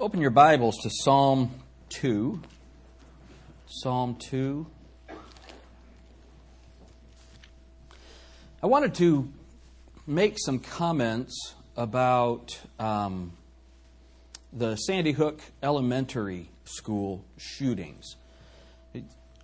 Open 0.00 0.20
your 0.20 0.30
Bibles 0.30 0.76
to 0.84 0.90
Psalm 1.02 1.50
2. 1.88 2.40
Psalm 3.66 4.14
2. 4.14 4.64
I 8.62 8.66
wanted 8.68 8.94
to 8.94 9.28
make 10.06 10.36
some 10.38 10.60
comments 10.60 11.56
about 11.76 12.60
um, 12.78 13.32
the 14.52 14.76
Sandy 14.76 15.10
Hook 15.10 15.40
Elementary 15.64 16.48
School 16.64 17.24
shootings. 17.36 18.14
It, 18.94 19.02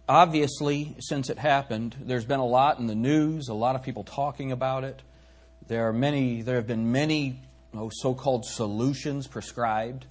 obviously, 0.08 0.94
since 1.00 1.30
it 1.30 1.38
happened, 1.40 1.96
there's 2.00 2.26
been 2.26 2.38
a 2.38 2.46
lot 2.46 2.78
in 2.78 2.86
the 2.86 2.94
news, 2.94 3.48
a 3.48 3.54
lot 3.54 3.74
of 3.74 3.82
people 3.82 4.04
talking 4.04 4.52
about 4.52 4.84
it. 4.84 5.02
There 5.66 5.88
are 5.88 5.92
many. 5.92 6.42
There 6.42 6.54
have 6.54 6.68
been 6.68 6.92
many 6.92 7.40
oh, 7.74 7.90
so-called 7.92 8.44
solutions 8.44 9.26
prescribed. 9.26 10.06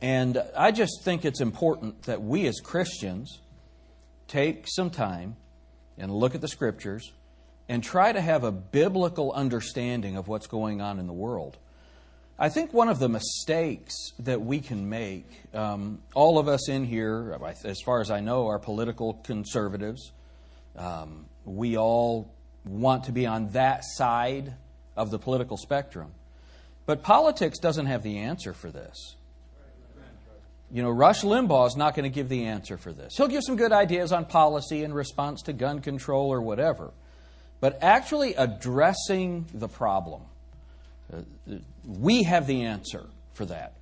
And 0.00 0.42
I 0.56 0.70
just 0.70 1.02
think 1.02 1.24
it's 1.24 1.40
important 1.40 2.02
that 2.02 2.22
we 2.22 2.46
as 2.46 2.60
Christians 2.60 3.40
take 4.28 4.66
some 4.68 4.90
time 4.90 5.36
and 5.96 6.12
look 6.12 6.34
at 6.34 6.40
the 6.40 6.48
scriptures 6.48 7.12
and 7.68 7.82
try 7.82 8.12
to 8.12 8.20
have 8.20 8.44
a 8.44 8.52
biblical 8.52 9.32
understanding 9.32 10.16
of 10.16 10.28
what's 10.28 10.46
going 10.46 10.80
on 10.80 10.98
in 10.98 11.06
the 11.06 11.12
world. 11.12 11.58
I 12.38 12.48
think 12.48 12.72
one 12.72 12.88
of 12.88 13.00
the 13.00 13.08
mistakes 13.08 13.94
that 14.20 14.40
we 14.40 14.60
can 14.60 14.88
make, 14.88 15.26
um, 15.52 16.00
all 16.14 16.38
of 16.38 16.46
us 16.46 16.68
in 16.68 16.84
here, 16.84 17.36
as 17.64 17.80
far 17.84 18.00
as 18.00 18.12
I 18.12 18.20
know, 18.20 18.46
are 18.46 18.60
political 18.60 19.14
conservatives. 19.24 20.12
Um, 20.76 21.26
we 21.44 21.76
all 21.76 22.32
want 22.64 23.04
to 23.04 23.12
be 23.12 23.26
on 23.26 23.48
that 23.50 23.80
side 23.84 24.54
of 24.96 25.10
the 25.10 25.18
political 25.18 25.56
spectrum. 25.56 26.12
But 26.86 27.02
politics 27.02 27.58
doesn't 27.58 27.86
have 27.86 28.04
the 28.04 28.18
answer 28.18 28.52
for 28.52 28.70
this. 28.70 29.16
You 30.70 30.82
know, 30.82 30.90
Rush 30.90 31.22
Limbaugh 31.22 31.66
is 31.66 31.76
not 31.76 31.94
going 31.94 32.04
to 32.04 32.14
give 32.14 32.28
the 32.28 32.44
answer 32.44 32.76
for 32.76 32.92
this. 32.92 33.16
He'll 33.16 33.28
give 33.28 33.42
some 33.42 33.56
good 33.56 33.72
ideas 33.72 34.12
on 34.12 34.26
policy 34.26 34.84
in 34.84 34.92
response 34.92 35.42
to 35.42 35.52
gun 35.52 35.80
control 35.80 36.30
or 36.30 36.42
whatever. 36.42 36.92
But 37.60 37.82
actually 37.82 38.34
addressing 38.34 39.46
the 39.52 39.68
problem, 39.68 40.22
uh, 41.12 41.22
we 41.84 42.24
have 42.24 42.46
the 42.46 42.64
answer 42.64 43.06
for 43.32 43.46
that. 43.46 43.74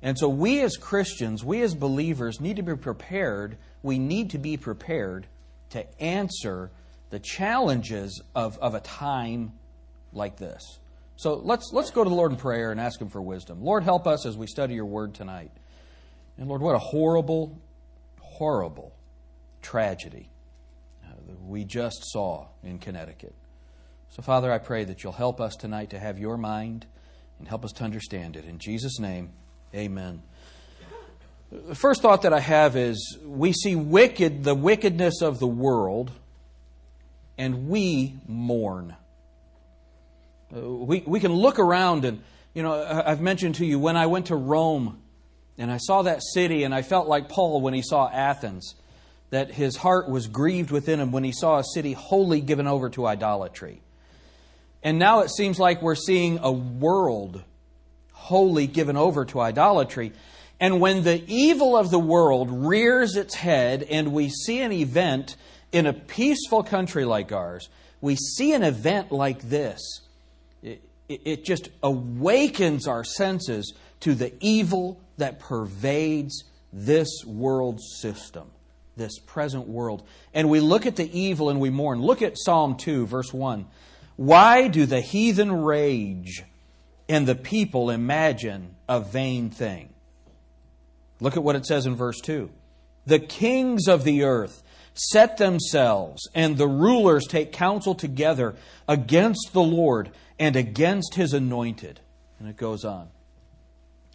And 0.00 0.18
so 0.18 0.28
we 0.28 0.60
as 0.60 0.76
Christians, 0.76 1.44
we 1.44 1.60
as 1.62 1.74
believers 1.74 2.40
need 2.40 2.56
to 2.56 2.62
be 2.62 2.74
prepared. 2.74 3.56
We 3.82 3.98
need 3.98 4.30
to 4.30 4.38
be 4.38 4.56
prepared 4.56 5.26
to 5.70 6.02
answer 6.02 6.70
the 7.10 7.20
challenges 7.20 8.20
of, 8.34 8.58
of 8.58 8.74
a 8.74 8.80
time 8.80 9.52
like 10.12 10.38
this. 10.38 10.78
So 11.16 11.34
let's, 11.34 11.70
let's 11.72 11.90
go 11.90 12.02
to 12.02 12.10
the 12.10 12.16
Lord 12.16 12.32
in 12.32 12.38
prayer 12.38 12.72
and 12.72 12.80
ask 12.80 13.00
Him 13.00 13.08
for 13.08 13.22
wisdom. 13.22 13.62
Lord, 13.62 13.84
help 13.84 14.06
us 14.06 14.26
as 14.26 14.36
we 14.36 14.46
study 14.46 14.74
your 14.74 14.86
word 14.86 15.14
tonight. 15.14 15.52
And 16.38 16.48
Lord, 16.48 16.62
what 16.62 16.74
a 16.74 16.78
horrible, 16.78 17.60
horrible 18.20 18.94
tragedy 19.60 20.30
uh, 21.04 21.14
we 21.46 21.64
just 21.64 22.10
saw 22.10 22.46
in 22.62 22.78
Connecticut. 22.78 23.34
So, 24.10 24.22
Father, 24.22 24.52
I 24.52 24.58
pray 24.58 24.84
that 24.84 25.02
you'll 25.02 25.12
help 25.12 25.40
us 25.40 25.56
tonight 25.56 25.90
to 25.90 25.98
have 25.98 26.18
your 26.18 26.36
mind 26.36 26.86
and 27.38 27.48
help 27.48 27.64
us 27.64 27.72
to 27.72 27.84
understand 27.84 28.36
it. 28.36 28.44
In 28.44 28.58
Jesus' 28.58 28.98
name, 28.98 29.30
amen. 29.74 30.22
The 31.50 31.74
first 31.74 32.00
thought 32.00 32.22
that 32.22 32.32
I 32.32 32.40
have 32.40 32.76
is 32.76 33.18
we 33.26 33.52
see 33.52 33.76
wicked 33.76 34.42
the 34.42 34.54
wickedness 34.54 35.20
of 35.20 35.38
the 35.38 35.46
world 35.46 36.12
and 37.36 37.68
we 37.68 38.14
mourn. 38.26 38.96
Uh, 40.54 40.60
we, 40.60 41.02
we 41.06 41.20
can 41.20 41.32
look 41.32 41.58
around 41.58 42.04
and, 42.06 42.22
you 42.54 42.62
know, 42.62 42.82
I've 42.82 43.20
mentioned 43.20 43.56
to 43.56 43.66
you 43.66 43.78
when 43.78 43.96
I 43.96 44.06
went 44.06 44.26
to 44.26 44.36
Rome 44.36 45.01
and 45.58 45.70
I 45.70 45.78
saw 45.78 46.02
that 46.02 46.22
city, 46.22 46.64
and 46.64 46.74
I 46.74 46.82
felt 46.82 47.08
like 47.08 47.28
Paul 47.28 47.60
when 47.60 47.74
he 47.74 47.82
saw 47.82 48.08
Athens, 48.08 48.74
that 49.30 49.50
his 49.50 49.76
heart 49.76 50.08
was 50.08 50.26
grieved 50.26 50.70
within 50.70 51.00
him 51.00 51.12
when 51.12 51.24
he 51.24 51.32
saw 51.32 51.58
a 51.58 51.64
city 51.64 51.92
wholly 51.92 52.40
given 52.40 52.66
over 52.66 52.90
to 52.90 53.06
idolatry. 53.06 53.80
And 54.82 54.98
now 54.98 55.20
it 55.20 55.30
seems 55.30 55.58
like 55.58 55.80
we're 55.80 55.94
seeing 55.94 56.38
a 56.42 56.52
world 56.52 57.42
wholly 58.12 58.66
given 58.66 58.96
over 58.96 59.24
to 59.26 59.40
idolatry. 59.40 60.12
And 60.60 60.80
when 60.80 61.02
the 61.02 61.24
evil 61.26 61.76
of 61.76 61.90
the 61.90 61.98
world 61.98 62.50
rears 62.50 63.16
its 63.16 63.34
head 63.34 63.82
and 63.84 64.12
we 64.12 64.28
see 64.28 64.60
an 64.60 64.72
event 64.72 65.36
in 65.72 65.86
a 65.86 65.92
peaceful 65.92 66.62
country 66.62 67.04
like 67.04 67.32
ours, 67.32 67.68
we 68.00 68.16
see 68.16 68.52
an 68.52 68.62
event 68.62 69.12
like 69.12 69.42
this, 69.42 69.80
it, 70.62 70.82
it 71.08 71.44
just 71.44 71.68
awakens 71.82 72.86
our 72.86 73.04
senses 73.04 73.72
to 74.00 74.14
the 74.14 74.32
evil 74.40 75.00
that 75.18 75.38
pervades 75.38 76.44
this 76.72 77.24
world 77.26 77.80
system, 77.80 78.50
this 78.96 79.18
present 79.18 79.68
world. 79.68 80.02
And 80.32 80.48
we 80.48 80.60
look 80.60 80.86
at 80.86 80.96
the 80.96 81.18
evil 81.18 81.50
and 81.50 81.60
we 81.60 81.70
mourn. 81.70 82.00
Look 82.00 82.22
at 82.22 82.38
Psalm 82.38 82.76
2, 82.76 83.06
verse 83.06 83.32
1. 83.32 83.66
Why 84.16 84.68
do 84.68 84.86
the 84.86 85.00
heathen 85.00 85.62
rage 85.62 86.44
and 87.08 87.26
the 87.26 87.34
people 87.34 87.90
imagine 87.90 88.76
a 88.88 89.00
vain 89.00 89.50
thing? 89.50 89.90
Look 91.20 91.36
at 91.36 91.42
what 91.42 91.56
it 91.56 91.66
says 91.66 91.86
in 91.86 91.94
verse 91.94 92.20
2. 92.20 92.50
The 93.06 93.18
kings 93.18 93.88
of 93.88 94.04
the 94.04 94.24
earth 94.24 94.62
set 94.94 95.38
themselves, 95.38 96.28
and 96.34 96.56
the 96.56 96.68
rulers 96.68 97.26
take 97.26 97.52
counsel 97.52 97.94
together 97.94 98.54
against 98.88 99.50
the 99.52 99.62
Lord 99.62 100.10
and 100.38 100.56
against 100.56 101.14
his 101.14 101.32
anointed. 101.32 102.00
And 102.38 102.48
it 102.48 102.56
goes 102.56 102.84
on. 102.84 103.08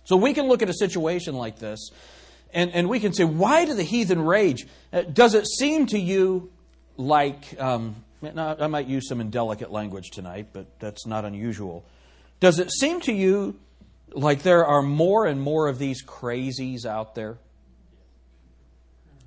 So 0.07 0.15
we 0.15 0.33
can 0.33 0.47
look 0.47 0.61
at 0.61 0.69
a 0.69 0.73
situation 0.73 1.35
like 1.35 1.59
this 1.59 1.89
and, 2.53 2.71
and 2.71 2.87
we 2.87 3.01
can 3.01 3.11
say, 3.11 3.25
why 3.25 3.65
do 3.65 3.73
the 3.73 3.83
heathen 3.83 4.21
rage? 4.21 4.65
Uh, 4.93 5.01
does 5.01 5.33
it 5.33 5.45
seem 5.45 5.85
to 5.87 5.99
you 5.99 6.49
like, 6.95 7.59
um, 7.61 8.05
I 8.23 8.67
might 8.67 8.87
use 8.87 9.09
some 9.09 9.19
indelicate 9.19 9.69
language 9.69 10.11
tonight, 10.11 10.47
but 10.53 10.79
that's 10.79 11.05
not 11.05 11.25
unusual. 11.25 11.83
Does 12.39 12.57
it 12.57 12.71
seem 12.71 13.01
to 13.01 13.11
you 13.11 13.59
like 14.13 14.43
there 14.43 14.65
are 14.65 14.81
more 14.81 15.25
and 15.25 15.41
more 15.41 15.67
of 15.67 15.77
these 15.77 16.01
crazies 16.05 16.85
out 16.85 17.13
there? 17.13 17.37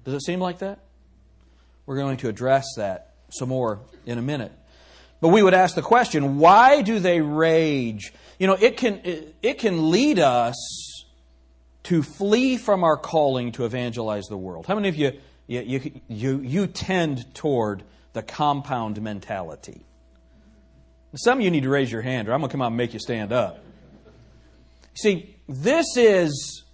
Does 0.06 0.14
it 0.14 0.22
seem 0.22 0.40
like 0.40 0.60
that? 0.60 0.78
We're 1.84 1.98
going 1.98 2.16
to 2.16 2.28
address 2.28 2.64
that 2.78 3.16
some 3.28 3.50
more 3.50 3.80
in 4.06 4.16
a 4.16 4.22
minute. 4.22 4.52
But 5.20 5.28
we 5.28 5.42
would 5.42 5.54
ask 5.54 5.74
the 5.74 5.82
question 5.82 6.38
why 6.38 6.82
do 6.82 6.98
they 6.98 7.20
rage? 7.20 8.12
You 8.38 8.46
know, 8.46 8.54
it 8.54 8.76
can, 8.76 9.00
it, 9.42 9.58
can 9.58 9.90
lead 9.90 10.18
us 10.18 11.04
to 11.84 12.02
flee 12.02 12.56
from 12.56 12.84
our 12.84 12.96
calling 12.96 13.52
to 13.52 13.64
evangelize 13.64 14.26
the 14.26 14.36
world. 14.36 14.66
How 14.66 14.74
many 14.74 14.88
of 14.88 14.96
you, 14.96 15.12
you, 15.46 16.00
you, 16.08 16.40
you 16.40 16.66
tend 16.66 17.34
toward 17.34 17.82
the 18.12 18.22
compound 18.22 19.00
mentality? 19.02 19.82
Some 21.14 21.38
of 21.38 21.44
you 21.44 21.50
need 21.50 21.64
to 21.64 21.68
raise 21.68 21.90
your 21.90 22.02
hand, 22.02 22.28
or 22.28 22.32
I'm 22.32 22.40
going 22.40 22.48
to 22.48 22.52
come 22.52 22.62
out 22.62 22.68
and 22.68 22.76
make 22.76 22.94
you 22.94 23.00
stand 23.00 23.32
up. 23.32 23.62
See, 24.94 25.34
this 25.48 25.86
is 25.96 26.64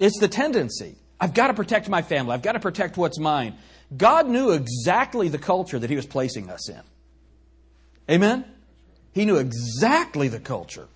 it's 0.00 0.18
the 0.18 0.28
tendency. 0.28 0.96
I've 1.20 1.34
got 1.34 1.48
to 1.48 1.54
protect 1.54 1.88
my 1.88 2.02
family. 2.02 2.32
I've 2.32 2.42
got 2.42 2.52
to 2.52 2.60
protect 2.60 2.96
what's 2.96 3.18
mine. 3.18 3.54
God 3.96 4.28
knew 4.28 4.50
exactly 4.50 5.28
the 5.28 5.38
culture 5.38 5.78
that 5.78 5.90
He 5.90 5.96
was 5.96 6.06
placing 6.06 6.50
us 6.50 6.68
in. 6.68 6.80
Amen? 8.10 8.44
He 9.12 9.24
knew 9.24 9.36
exactly 9.36 10.28
the 10.28 10.40
culture 10.40 10.88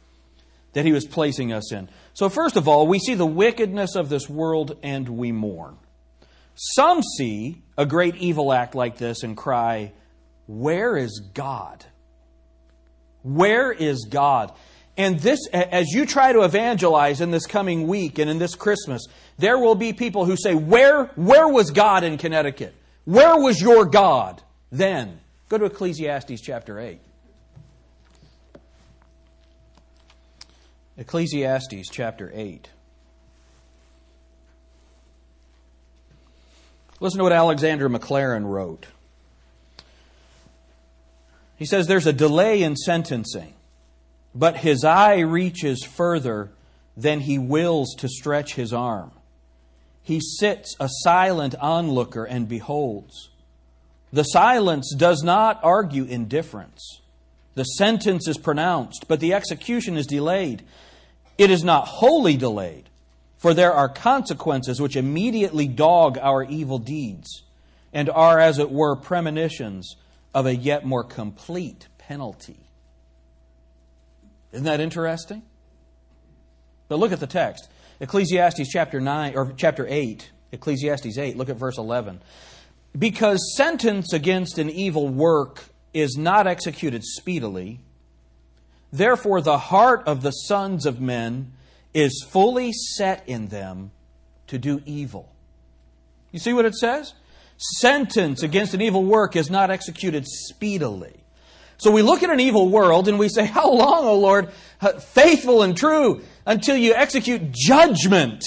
that 0.75 0.85
he 0.85 0.93
was 0.93 1.07
placing 1.07 1.53
us 1.53 1.73
in. 1.73 1.89
So, 2.13 2.29
first 2.29 2.57
of 2.57 2.69
all, 2.69 2.87
we 2.87 2.99
see 2.99 3.15
the 3.15 3.27
wickedness 3.27 3.97
of 3.97 4.09
this 4.09 4.29
world 4.29 4.77
and 4.83 5.09
we 5.09 5.33
mourn. 5.33 5.79
Some 6.55 7.03
see 7.03 7.63
a 7.77 7.87
great 7.87 8.17
evil 8.17 8.53
act 8.53 8.75
like 8.75 8.99
this 8.99 9.23
and 9.23 9.37
cry, 9.37 9.93
Where 10.47 10.97
is 10.97 11.23
God? 11.33 11.85
Where 13.23 13.73
is 13.73 14.07
God? 14.09 14.53
And 14.97 15.19
this, 15.19 15.49
as 15.49 15.89
you 15.91 16.07
try 16.07 16.33
to 16.33 16.43
evangelize 16.43 17.21
in 17.21 17.33
this 17.33 17.47
coming 17.47 17.89
week 17.89 18.19
and 18.21 18.31
in 18.31 18.39
this 18.39 18.55
Christmas, 18.55 19.07
there 19.39 19.59
will 19.59 19.75
be 19.75 19.93
people 19.93 20.25
who 20.25 20.37
say, 20.37 20.55
Where, 20.55 21.07
where 21.17 21.49
was 21.49 21.71
God 21.71 22.05
in 22.05 22.19
Connecticut? 22.19 22.75
Where 23.05 23.37
was 23.39 23.61
your 23.61 23.85
God 23.85 24.43
then? 24.73 25.21
Go 25.49 25.59
to 25.59 25.67
Ecclesiastes 25.67 26.41
chapter 26.41 26.81
8. 26.81 27.01
Ecclesiastes 30.97 31.89
chapter 31.91 32.31
8. 32.35 32.69
Listen 37.01 37.19
to 37.19 37.25
what 37.25 37.33
Alexander 37.33 37.89
Maclaren 37.91 38.47
wrote. 38.47 38.87
He 41.57 41.67
says, 41.67 41.87
There's 41.87 42.07
a 42.07 42.13
delay 42.13 42.63
in 42.63 42.77
sentencing, 42.77 43.55
but 44.35 44.57
his 44.57 44.85
eye 44.85 45.19
reaches 45.19 45.85
further 45.85 46.51
than 46.97 47.21
he 47.21 47.39
wills 47.39 47.95
to 47.97 48.09
stretch 48.09 48.55
his 48.55 48.73
arm. 48.73 49.11
He 50.05 50.21
sits 50.21 50.77
a 50.79 50.89
silent 51.03 51.55
onlooker 51.61 52.25
and 52.25 52.47
beholds. 52.47 53.31
The 54.13 54.23
silence 54.23 54.95
does 54.95 55.25
not 55.25 55.59
argue 55.65 56.05
indifference. 56.05 57.01
The 57.55 57.65
sentence 57.65 58.29
is 58.29 58.39
pronounced, 58.39 59.07
but 59.09 59.19
the 59.19 59.33
execution 59.33 59.97
is 59.97 60.07
delayed. 60.07 60.63
it 61.37 61.51
is 61.51 61.65
not 61.65 61.89
wholly 61.89 62.37
delayed, 62.37 62.89
for 63.39 63.55
there 63.55 63.73
are 63.73 63.89
consequences 63.89 64.81
which 64.81 64.97
immediately 64.97 65.67
dog 65.67 66.19
our 66.19 66.45
evil 66.45 66.79
deeds 66.79 67.43
and 67.93 68.11
are, 68.11 68.39
as 68.39 68.59
it 68.59 68.71
were, 68.71 68.97
premonitions 68.97 69.97
of 70.35 70.47
a 70.47 70.55
yet 70.55 70.85
more 70.85 71.05
complete 71.05 71.89
penalty. 71.99 72.59
Isn't 74.53 74.65
that 74.65 74.81
interesting? 74.81 75.43
But 76.89 76.99
look 76.99 77.13
at 77.13 77.21
the 77.21 77.27
text. 77.27 77.69
Ecclesiastes 78.01 78.69
chapter 78.69 79.01
9 79.01 79.37
or 79.37 79.53
chapter 79.57 79.87
8, 79.89 80.31
Ecclesiastes 80.53 81.19
8, 81.19 81.37
look 81.37 81.49
at 81.49 81.57
verse 81.57 81.79
11. 81.79 82.21
Because 82.97 83.55
sentence 83.57 84.13
against 84.13 84.59
an 84.59 84.71
evil 84.71 85.09
work 85.09 85.65
is 85.93 86.17
not 86.17 86.47
executed 86.47 87.03
speedily, 87.05 87.81
therefore 88.93 89.41
the 89.41 89.59
heart 89.59 90.03
of 90.07 90.23
the 90.23 90.31
sons 90.31 90.87
of 90.87 91.01
men 91.01 91.53
is 91.93 92.27
fully 92.29 92.73
set 92.73 93.29
in 93.29 93.49
them 93.49 93.91
to 94.49 94.59
do 94.59 94.83
evil. 94.85 95.33
You 96.33 96.41
see 96.41 96.53
what 96.53 96.65
it 96.65 96.75
says? 96.75 97.15
Sentence 97.57 98.43
against 98.43 98.75
an 98.75 98.83
evil 98.83 99.05
work 99.05 99.37
is 99.37 99.51
not 99.51 99.71
executed 99.71 100.27
speedily. 100.27 101.24
So 101.85 101.91
we 101.91 102.01
look 102.01 102.23
at 102.23 102.31
an 102.31 102.41
evil 102.41 102.71
world 102.71 103.09
and 103.09 103.19
we 103.19 103.29
say, 103.29 103.45
How 103.45 103.71
long, 103.71 104.07
O 104.07 104.19
Lord, 104.19 104.51
faithful 105.13 105.61
and 105.61 105.77
true, 105.77 106.23
until 106.47 106.79
you 106.79 106.95
execute 106.95 107.53
judgment 107.53 108.43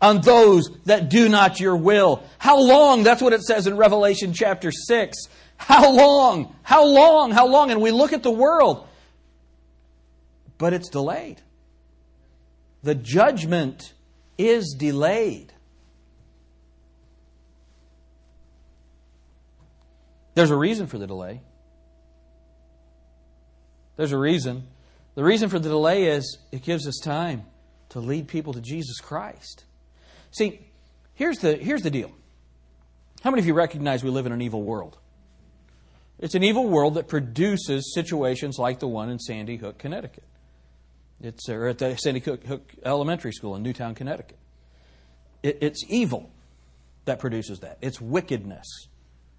on 0.00 0.22
those 0.22 0.70
that 0.86 1.10
do 1.10 1.28
not 1.28 1.60
your 1.60 1.76
will? 1.76 2.22
How 2.38 2.58
long? 2.58 3.02
That's 3.02 3.20
what 3.20 3.34
it 3.34 3.42
says 3.42 3.66
in 3.66 3.76
Revelation 3.76 4.32
chapter 4.32 4.72
6. 4.72 5.18
How 5.58 5.94
long? 5.94 6.56
How 6.62 6.86
long? 6.86 7.30
How 7.30 7.46
long? 7.46 7.70
And 7.70 7.82
we 7.82 7.90
look 7.90 8.14
at 8.14 8.22
the 8.22 8.30
world, 8.30 8.88
but 10.56 10.72
it's 10.72 10.88
delayed. 10.88 11.42
The 12.82 12.94
judgment 12.94 13.92
is 14.38 14.74
delayed. 14.78 15.52
There's 20.34 20.50
a 20.50 20.56
reason 20.56 20.86
for 20.86 20.96
the 20.96 21.06
delay. 21.06 21.42
There's 23.96 24.12
a 24.12 24.18
reason. 24.18 24.66
The 25.14 25.24
reason 25.24 25.48
for 25.48 25.58
the 25.58 25.68
delay 25.68 26.04
is 26.04 26.38
it 26.50 26.62
gives 26.62 26.86
us 26.86 26.98
time 27.02 27.44
to 27.90 28.00
lead 28.00 28.28
people 28.28 28.52
to 28.54 28.60
Jesus 28.60 29.00
Christ. 29.00 29.64
See, 30.30 30.60
here's 31.14 31.38
the, 31.38 31.56
here's 31.56 31.82
the 31.82 31.90
deal. 31.90 32.10
How 33.22 33.30
many 33.30 33.40
of 33.40 33.46
you 33.46 33.54
recognize 33.54 34.02
we 34.02 34.10
live 34.10 34.26
in 34.26 34.32
an 34.32 34.40
evil 34.40 34.62
world? 34.62 34.98
It's 36.18 36.34
an 36.34 36.42
evil 36.42 36.68
world 36.68 36.94
that 36.94 37.08
produces 37.08 37.92
situations 37.94 38.58
like 38.58 38.78
the 38.78 38.88
one 38.88 39.10
in 39.10 39.18
Sandy 39.18 39.56
Hook, 39.56 39.78
Connecticut. 39.78 40.24
It's 41.20 41.48
or 41.48 41.68
at 41.68 41.78
the 41.78 41.96
Sandy 41.96 42.20
Hook 42.20 42.62
Elementary 42.84 43.32
School 43.32 43.54
in 43.54 43.62
Newtown, 43.62 43.94
Connecticut. 43.94 44.38
It, 45.42 45.58
it's 45.60 45.84
evil 45.88 46.30
that 47.04 47.18
produces 47.18 47.60
that. 47.60 47.78
It's 47.80 48.00
wickedness 48.00 48.88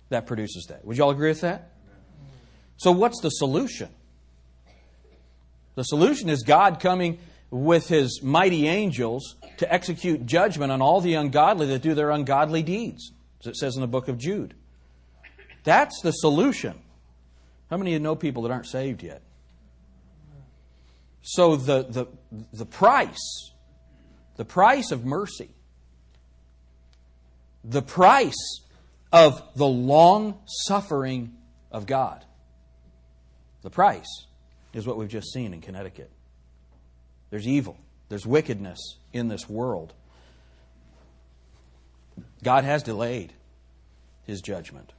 that 0.10 0.26
produces 0.28 0.66
that. 0.70 0.86
Would 0.86 0.98
you 0.98 1.04
all 1.04 1.12
agree 1.12 1.30
with 1.30 1.42
that? 1.42 1.72
So, 2.78 2.92
what's 2.92 3.20
the 3.22 3.30
solution? 3.30 3.90
The 5.76 5.84
solution 5.84 6.30
is 6.30 6.44
God 6.44 6.80
coming 6.80 7.20
with 7.50 7.88
his 7.88 8.22
mighty 8.24 8.68
angels 8.68 9.36
to 9.58 9.72
execute 9.72 10.26
judgment 10.26 10.72
on 10.72 10.82
all 10.82 11.02
the 11.02 11.16
ungodly 11.16 11.68
that 11.68 11.82
do 11.82 11.94
their 11.94 12.12
ungodly 12.12 12.64
deeds, 12.64 13.12
as 13.42 13.48
it 13.48 13.56
says 13.56 13.76
in 13.76 13.82
the 13.82 13.88
book 13.88 14.08
of 14.08 14.18
Jude. 14.18 14.56
That's 15.64 16.02
the 16.02 16.12
solution. 16.12 16.80
How 17.70 17.78
many 17.78 17.92
of 17.92 17.94
you 17.94 18.04
know 18.04 18.16
people 18.16 18.44
that 18.44 18.52
aren't 18.52 18.68
saved 18.68 19.04
yet? 19.04 19.22
So 21.22 21.56
the, 21.56 21.84
the, 21.84 22.08
the 22.52 22.66
price, 22.66 23.52
the 24.36 24.46
price 24.46 24.92
of 24.92 25.06
mercy, 25.06 25.50
the 27.64 27.82
price 27.82 28.62
of 29.12 29.42
the 29.56 29.66
long 29.66 30.40
suffering 30.66 31.34
of 31.72 31.86
God, 31.86 32.26
the 33.62 33.70
price 33.70 34.26
is 34.74 34.88
what 34.88 34.98
we've 34.98 35.10
just 35.10 35.32
seen 35.32 35.54
in 35.54 35.62
Connecticut. 35.62 36.10
There's 37.30 37.48
evil, 37.48 37.78
there's 38.10 38.26
wickedness 38.26 38.98
in 39.12 39.28
this 39.28 39.50
world. 39.50 39.94
God 42.44 42.64
has 42.64 42.84
delayed 42.84 43.34
his 44.26 44.42
judgment. 44.42 44.92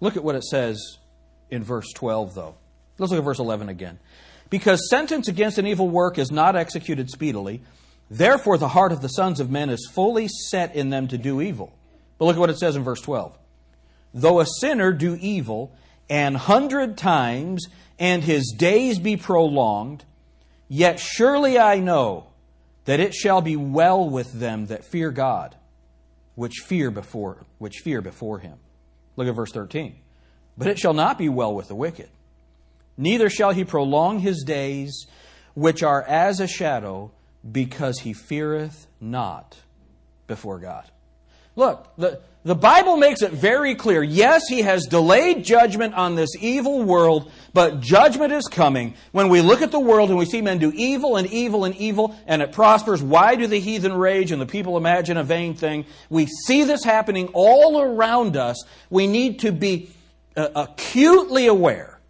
Look 0.00 0.16
at 0.16 0.24
what 0.24 0.34
it 0.34 0.44
says 0.44 0.98
in 1.50 1.62
verse 1.62 1.92
12, 1.94 2.34
though. 2.34 2.54
Let's 2.98 3.10
look 3.10 3.18
at 3.18 3.24
verse 3.24 3.38
11 3.38 3.68
again. 3.68 3.98
Because 4.50 4.88
sentence 4.90 5.28
against 5.28 5.58
an 5.58 5.66
evil 5.66 5.88
work 5.88 6.18
is 6.18 6.30
not 6.30 6.56
executed 6.56 7.10
speedily, 7.10 7.62
therefore 8.10 8.58
the 8.58 8.68
heart 8.68 8.92
of 8.92 9.00
the 9.00 9.08
sons 9.08 9.40
of 9.40 9.50
men 9.50 9.70
is 9.70 9.88
fully 9.92 10.28
set 10.28 10.74
in 10.74 10.90
them 10.90 11.08
to 11.08 11.18
do 11.18 11.40
evil. 11.40 11.72
But 12.18 12.26
look 12.26 12.36
at 12.36 12.40
what 12.40 12.50
it 12.50 12.58
says 12.58 12.76
in 12.76 12.84
verse 12.84 13.00
12. 13.00 13.36
Though 14.14 14.40
a 14.40 14.46
sinner 14.46 14.92
do 14.92 15.16
evil, 15.20 15.74
an 16.12 16.34
hundred 16.34 16.98
times, 16.98 17.66
and 17.98 18.22
his 18.22 18.54
days 18.54 18.98
be 18.98 19.16
prolonged, 19.16 20.04
yet 20.68 21.00
surely 21.00 21.58
I 21.58 21.78
know 21.80 22.26
that 22.84 23.00
it 23.00 23.14
shall 23.14 23.40
be 23.40 23.56
well 23.56 24.10
with 24.10 24.30
them 24.34 24.66
that 24.66 24.84
fear 24.84 25.10
God, 25.10 25.56
which 26.34 26.56
fear 26.66 26.90
before 26.90 27.46
which 27.56 27.78
fear 27.78 28.02
before 28.02 28.40
him. 28.40 28.58
Look 29.16 29.26
at 29.26 29.34
verse 29.34 29.52
13. 29.52 29.96
But 30.58 30.68
it 30.68 30.78
shall 30.78 30.92
not 30.92 31.16
be 31.16 31.30
well 31.30 31.54
with 31.54 31.68
the 31.68 31.74
wicked, 31.74 32.10
neither 32.98 33.30
shall 33.30 33.52
he 33.52 33.64
prolong 33.64 34.18
his 34.18 34.44
days, 34.46 35.06
which 35.54 35.82
are 35.82 36.02
as 36.02 36.40
a 36.40 36.46
shadow, 36.46 37.10
because 37.50 38.00
he 38.00 38.12
feareth 38.12 38.86
not 39.00 39.56
before 40.26 40.58
God. 40.58 40.84
Look, 41.54 41.88
the, 41.96 42.20
the 42.44 42.54
Bible 42.54 42.96
makes 42.96 43.22
it 43.22 43.30
very 43.30 43.74
clear. 43.74 44.02
Yes, 44.02 44.42
he 44.48 44.62
has 44.62 44.86
delayed 44.86 45.44
judgment 45.44 45.94
on 45.94 46.16
this 46.16 46.30
evil 46.40 46.82
world, 46.82 47.30
but 47.54 47.80
judgment 47.80 48.32
is 48.32 48.48
coming. 48.48 48.94
When 49.12 49.28
we 49.28 49.42
look 49.42 49.62
at 49.62 49.70
the 49.70 49.78
world 49.78 50.10
and 50.10 50.18
we 50.18 50.24
see 50.24 50.40
men 50.40 50.58
do 50.58 50.72
evil 50.74 51.16
and 51.16 51.28
evil 51.28 51.64
and 51.64 51.76
evil, 51.76 52.16
and 52.26 52.42
it 52.42 52.50
prospers, 52.52 53.02
why 53.02 53.36
do 53.36 53.46
the 53.46 53.60
heathen 53.60 53.92
rage 53.92 54.32
and 54.32 54.42
the 54.42 54.46
people 54.46 54.76
imagine 54.76 55.16
a 55.16 55.24
vain 55.24 55.54
thing? 55.54 55.84
We 56.10 56.26
see 56.26 56.64
this 56.64 56.82
happening 56.82 57.28
all 57.32 57.80
around 57.80 58.36
us. 58.36 58.64
We 58.90 59.06
need 59.06 59.40
to 59.40 59.52
be 59.52 59.90
uh, 60.36 60.48
acutely 60.56 61.46
aware 61.46 62.00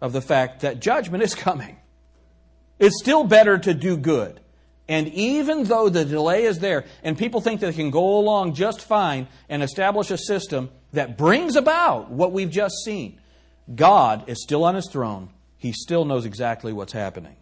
of 0.00 0.12
the 0.12 0.20
fact 0.20 0.60
that 0.60 0.78
judgment 0.78 1.24
is 1.24 1.34
coming. 1.34 1.76
It's 2.78 3.00
still 3.00 3.24
better 3.24 3.58
to 3.58 3.74
do 3.74 3.96
good. 3.96 4.40
And 4.88 5.08
even 5.08 5.64
though 5.64 5.88
the 5.88 6.04
delay 6.04 6.44
is 6.44 6.60
there, 6.60 6.84
and 7.02 7.18
people 7.18 7.40
think 7.40 7.60
they 7.60 7.72
can 7.72 7.90
go 7.90 8.18
along 8.18 8.54
just 8.54 8.80
fine 8.80 9.26
and 9.48 9.62
establish 9.62 10.10
a 10.10 10.18
system 10.18 10.70
that 10.92 11.18
brings 11.18 11.56
about 11.56 12.10
what 12.10 12.32
we've 12.32 12.50
just 12.50 12.76
seen, 12.84 13.20
God 13.74 14.28
is 14.28 14.42
still 14.42 14.64
on 14.64 14.76
his 14.76 14.88
throne. 14.90 15.30
He 15.58 15.72
still 15.72 16.04
knows 16.04 16.24
exactly 16.24 16.72
what's 16.72 16.92
happening. 16.92 17.34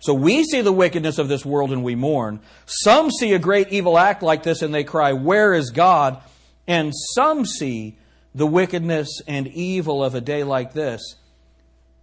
So 0.00 0.12
we 0.12 0.44
see 0.44 0.60
the 0.60 0.72
wickedness 0.72 1.18
of 1.18 1.28
this 1.28 1.46
world 1.46 1.72
and 1.72 1.82
we 1.82 1.94
mourn. 1.94 2.40
Some 2.66 3.10
see 3.10 3.32
a 3.32 3.38
great 3.38 3.72
evil 3.72 3.98
act 3.98 4.22
like 4.22 4.42
this 4.42 4.60
and 4.60 4.74
they 4.74 4.84
cry, 4.84 5.14
Where 5.14 5.54
is 5.54 5.70
God? 5.70 6.20
And 6.66 6.92
some 7.14 7.46
see 7.46 7.96
the 8.34 8.46
wickedness 8.46 9.22
and 9.26 9.48
evil 9.48 10.04
of 10.04 10.14
a 10.14 10.20
day 10.20 10.44
like 10.44 10.74
this 10.74 11.16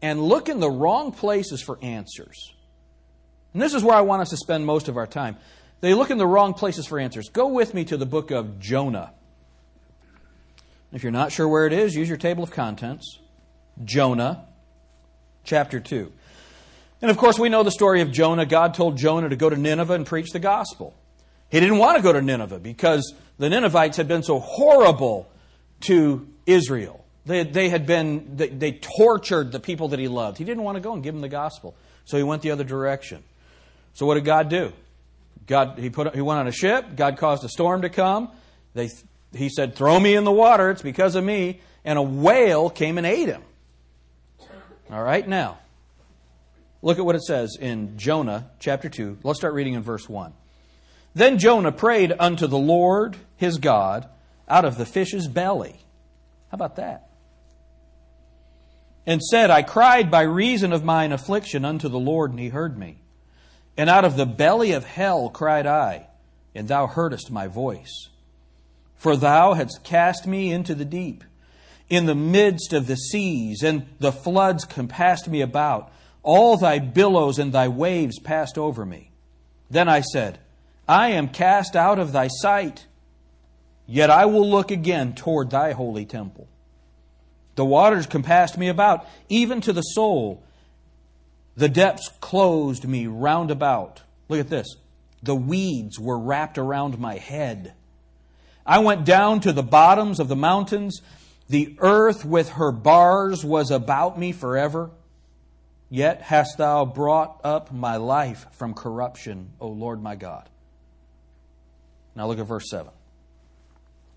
and 0.02 0.22
look 0.22 0.50
in 0.50 0.60
the 0.60 0.70
wrong 0.70 1.12
places 1.12 1.62
for 1.62 1.78
answers. 1.82 2.53
And 3.54 3.62
this 3.62 3.74
is 3.74 3.84
where 3.84 3.96
I 3.96 4.02
want 4.02 4.22
us 4.22 4.30
to 4.30 4.38
spend 4.38 4.66
most 4.66 4.88
of 4.88 4.98
our 4.98 5.08
time. 5.08 5.38
They 5.82 5.94
look 5.94 6.10
in 6.10 6.18
the 6.18 6.28
wrong 6.28 6.54
places 6.54 6.88
for 6.88 7.00
answers. 7.00 7.30
Go 7.30 7.48
with 7.48 7.74
me 7.74 7.86
to 7.86 7.98
the 7.98 8.06
book 8.06 8.32
of 8.32 8.60
Jonah. 8.60 9.14
If 10.92 11.04
you're 11.04 11.12
not 11.12 11.32
sure 11.32 11.48
where 11.48 11.66
it 11.66 11.74
is, 11.74 11.96
use 11.96 12.08
your 12.08 12.18
table 12.18 12.44
of 12.44 12.52
contents. 12.52 13.20
Jonah, 13.84 14.46
chapter 15.44 15.80
2. 15.80 16.12
And 17.02 17.12
of 17.12 17.18
course, 17.18 17.38
we 17.38 17.50
know 17.50 17.64
the 17.64 17.72
story 17.72 18.02
of 18.02 18.12
Jonah. 18.12 18.46
God 18.46 18.74
told 18.76 18.98
Jonah 18.98 19.30
to 19.30 19.36
go 19.36 19.50
to 19.50 19.58
Nineveh 19.58 19.94
and 19.94 20.06
preach 20.06 20.30
the 20.32 20.40
gospel. 20.40 20.96
He 21.50 21.60
didn't 21.60 21.80
want 21.80 21.98
to 21.98 22.04
go 22.04 22.14
to 22.14 22.22
Nineveh 22.22 22.60
because 22.60 23.14
the 23.38 23.50
Ninevites 23.50 23.98
had 23.98 24.08
been 24.08 24.24
so 24.24 24.40
horrible 24.40 25.30
to 25.82 26.28
Israel. 26.46 27.04
They, 27.26 27.44
they 27.44 27.70
had 27.70 27.86
been, 27.86 28.38
they, 28.38 28.50
they 28.50 28.72
tortured 28.72 29.52
the 29.52 29.60
people 29.60 29.90
that 29.90 30.00
he 30.00 30.08
loved. 30.08 30.38
He 30.38 30.46
didn't 30.46 30.64
want 30.64 30.78
to 30.78 30.82
go 30.82 30.94
and 30.94 31.04
give 31.04 31.14
them 31.14 31.22
the 31.22 31.30
gospel. 31.30 31.76
So 32.06 32.18
he 32.18 32.24
went 32.24 32.42
the 32.42 32.52
other 32.52 32.64
direction. 32.64 33.24
So 33.94 34.06
what 34.06 34.16
did 34.16 34.26
God 34.26 34.50
do? 34.50 34.74
God, 35.46 35.78
he, 35.78 35.90
put, 35.90 36.16
he 36.16 36.22
went 36.22 36.40
on 36.40 36.48
a 36.48 36.52
ship. 36.52 36.96
God 36.96 37.18
caused 37.18 37.44
a 37.44 37.50
storm 37.50 37.82
to 37.82 37.90
come. 37.90 38.32
They, 38.74 38.90
he 39.34 39.50
said, 39.50 39.76
Throw 39.76 40.00
me 40.00 40.16
in 40.16 40.24
the 40.24 40.32
water. 40.32 40.70
It's 40.70 40.82
because 40.82 41.16
of 41.16 41.24
me. 41.24 41.62
And 41.86 42.00
a 42.00 42.02
whale 42.02 42.70
came 42.70 42.98
and 42.98 43.06
ate 43.06 43.28
him. 43.28 43.44
All 44.90 45.04
right, 45.04 45.28
now, 45.28 45.58
look 46.82 47.00
at 47.00 47.06
what 47.06 47.16
it 47.16 47.24
says 47.24 47.58
in 47.60 47.98
Jonah 47.98 48.50
chapter 48.60 48.90
2. 48.90 49.20
Let's 49.24 49.40
start 49.40 49.54
reading 49.54 49.74
in 49.74 49.82
verse 49.82 50.08
1. 50.08 50.34
Then 51.16 51.40
Jonah 51.40 51.72
prayed 51.72 52.14
unto 52.18 52.48
the 52.48 52.58
Lord 52.58 53.18
his 53.38 53.58
God 53.58 54.08
out 54.48 54.66
of 54.66 54.78
the 54.78 54.86
fish's 54.86 55.28
belly. 55.28 55.80
How 56.50 56.56
about 56.56 56.78
that? 56.78 57.10
and 59.06 59.22
said, 59.22 59.50
I 59.50 59.64
cried 59.64 60.10
by 60.10 60.22
reason 60.22 60.72
of 60.72 60.84
mine 60.84 61.12
affliction 61.12 61.66
unto 61.66 61.90
the 61.90 62.00
Lord, 62.00 62.32
and 62.32 62.40
he 62.40 62.50
heard 62.50 62.78
me. 62.78 62.98
And 63.76 63.90
out 63.90 64.06
of 64.06 64.16
the 64.16 64.26
belly 64.26 64.72
of 64.72 64.86
hell 64.86 65.30
cried 65.30 65.66
I, 65.66 66.08
and 66.54 66.68
thou 66.68 66.88
heardest 66.88 67.32
my 67.32 67.48
voice. 67.48 68.10
For 68.96 69.18
thou 69.18 69.54
hadst 69.54 69.84
cast 69.84 70.28
me 70.28 70.52
into 70.52 70.76
the 70.76 70.86
deep, 70.86 71.24
in 71.90 72.06
the 72.06 72.16
midst 72.16 72.72
of 72.72 72.88
the 72.88 72.96
seas, 72.96 73.64
and 73.64 73.88
the 74.00 74.12
floods 74.12 74.66
compassed 74.66 75.28
me 75.28 75.42
about. 75.42 75.92
All 76.22 76.56
thy 76.56 76.80
billows 76.80 77.38
and 77.38 77.52
thy 77.52 77.68
waves 77.68 78.20
passed 78.20 78.58
over 78.58 78.86
me. 78.86 79.12
Then 79.70 79.90
I 79.90 80.02
said, 80.02 80.40
I 80.88 81.10
am 81.10 81.28
cast 81.28 81.76
out 81.76 82.00
of 82.00 82.12
thy 82.12 82.28
sight, 82.28 82.86
yet 83.88 84.10
I 84.10 84.26
will 84.26 84.50
look 84.50 84.72
again 84.72 85.16
toward 85.16 85.50
thy 85.50 85.72
holy 85.72 86.06
temple. 86.06 86.48
The 87.56 87.66
waters 87.66 88.08
compassed 88.08 88.58
me 88.58 88.68
about, 88.68 89.06
even 89.30 89.62
to 89.62 89.74
the 89.74 89.82
soul. 89.82 90.44
The 91.56 91.70
depths 91.70 92.10
closed 92.20 92.88
me 92.88 93.08
round 93.08 93.52
about. 93.52 94.02
Look 94.28 94.40
at 94.40 94.50
this. 94.50 94.76
The 95.22 95.36
weeds 95.36 96.00
were 96.00 96.20
wrapped 96.20 96.58
around 96.58 97.00
my 97.00 97.16
head. 97.16 97.74
I 98.66 98.80
went 98.80 99.06
down 99.06 99.42
to 99.42 99.54
the 99.54 99.64
bottoms 99.64 100.20
of 100.20 100.28
the 100.28 100.36
mountains. 100.36 101.02
The 101.50 101.76
earth 101.80 102.26
with 102.26 102.50
her 102.50 102.72
bars 102.72 103.44
was 103.44 103.72
about 103.72 104.18
me 104.18 104.32
forever. 104.32 104.92
Yet 105.90 106.24
hast 106.24 106.58
thou 106.58 106.86
brought 106.86 107.40
up 107.44 107.72
my 107.72 107.98
life 107.98 108.48
from 108.54 108.74
corruption, 108.74 109.52
O 109.60 109.68
Lord 109.68 110.02
my 110.02 110.16
God. 110.16 110.50
Now 112.16 112.28
look 112.28 112.40
at 112.40 112.48
verse 112.48 112.70
7. 112.70 112.92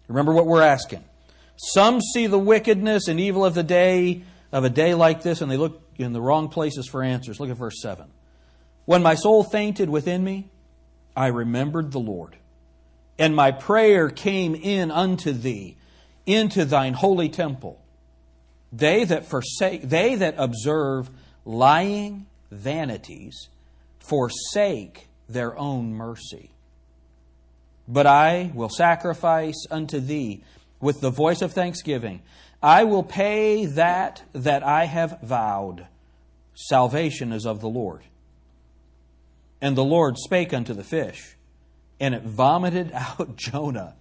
Remember 0.08 0.32
what 0.32 0.46
we're 0.46 0.62
asking. 0.62 1.04
Some 1.56 2.00
see 2.00 2.26
the 2.26 2.38
wickedness 2.38 3.08
and 3.08 3.18
evil 3.18 3.44
of 3.44 3.54
the 3.54 3.62
day, 3.62 4.22
of 4.52 4.64
a 4.64 4.70
day 4.70 4.94
like 4.94 5.22
this, 5.22 5.40
and 5.40 5.50
they 5.50 5.56
look 5.56 5.82
in 6.04 6.12
the 6.12 6.20
wrong 6.20 6.48
places 6.48 6.88
for 6.88 7.02
answers. 7.02 7.40
Look 7.40 7.50
at 7.50 7.56
verse 7.56 7.80
7. 7.80 8.06
When 8.84 9.02
my 9.02 9.14
soul 9.14 9.42
fainted 9.42 9.90
within 9.90 10.22
me, 10.22 10.48
I 11.16 11.28
remembered 11.28 11.92
the 11.92 11.98
Lord, 11.98 12.36
and 13.18 13.34
my 13.34 13.50
prayer 13.50 14.10
came 14.10 14.54
in 14.54 14.90
unto 14.90 15.32
thee, 15.32 15.76
into 16.26 16.64
thine 16.64 16.92
holy 16.92 17.28
temple. 17.28 17.80
They 18.72 19.04
that 19.04 19.24
forsake, 19.24 19.82
they 19.82 20.16
that 20.16 20.34
observe 20.36 21.10
lying 21.44 22.26
vanities, 22.50 23.48
forsake 23.98 25.06
their 25.28 25.56
own 25.58 25.94
mercy. 25.94 26.50
But 27.88 28.06
I 28.06 28.50
will 28.54 28.68
sacrifice 28.68 29.66
unto 29.70 30.00
thee 30.00 30.42
with 30.80 31.00
the 31.00 31.10
voice 31.10 31.42
of 31.42 31.52
thanksgiving. 31.52 32.22
I 32.62 32.84
will 32.84 33.02
pay 33.02 33.66
that 33.66 34.22
that 34.32 34.62
I 34.62 34.84
have 34.84 35.18
vowed. 35.22 35.86
Salvation 36.54 37.32
is 37.32 37.46
of 37.46 37.60
the 37.60 37.68
Lord. 37.68 38.02
And 39.60 39.76
the 39.76 39.84
Lord 39.84 40.16
spake 40.18 40.52
unto 40.52 40.74
the 40.74 40.84
fish, 40.84 41.36
and 42.00 42.14
it 42.14 42.22
vomited 42.22 42.92
out 42.94 43.36
Jonah 43.36 43.94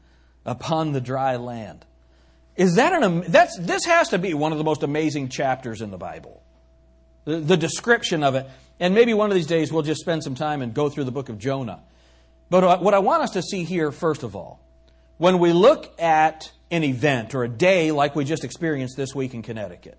upon 0.45 0.91
the 0.91 1.01
dry 1.01 1.35
land. 1.35 1.85
Is 2.55 2.75
that 2.75 2.93
an 2.93 3.25
that's 3.27 3.57
this 3.59 3.85
has 3.85 4.09
to 4.09 4.17
be 4.17 4.33
one 4.33 4.51
of 4.51 4.57
the 4.57 4.63
most 4.63 4.83
amazing 4.83 5.29
chapters 5.29 5.81
in 5.81 5.91
the 5.91 5.97
Bible. 5.97 6.41
The, 7.25 7.37
the 7.37 7.57
description 7.57 8.23
of 8.23 8.35
it. 8.35 8.47
And 8.79 8.93
maybe 8.93 9.13
one 9.13 9.29
of 9.29 9.35
these 9.35 9.47
days 9.47 9.71
we'll 9.71 9.83
just 9.83 10.01
spend 10.01 10.23
some 10.23 10.35
time 10.35 10.61
and 10.61 10.73
go 10.73 10.89
through 10.89 11.05
the 11.05 11.11
book 11.11 11.29
of 11.29 11.37
Jonah. 11.37 11.81
But 12.49 12.63
uh, 12.63 12.77
what 12.77 12.93
I 12.93 12.99
want 12.99 13.23
us 13.23 13.31
to 13.31 13.41
see 13.41 13.63
here, 13.63 13.91
first 13.91 14.23
of 14.23 14.35
all, 14.35 14.59
when 15.17 15.39
we 15.39 15.53
look 15.53 15.99
at 15.99 16.51
an 16.71 16.83
event 16.83 17.35
or 17.35 17.43
a 17.43 17.49
day 17.49 17.91
like 17.91 18.15
we 18.15 18.25
just 18.25 18.43
experienced 18.43 18.97
this 18.97 19.13
week 19.13 19.33
in 19.33 19.41
Connecticut, 19.41 19.97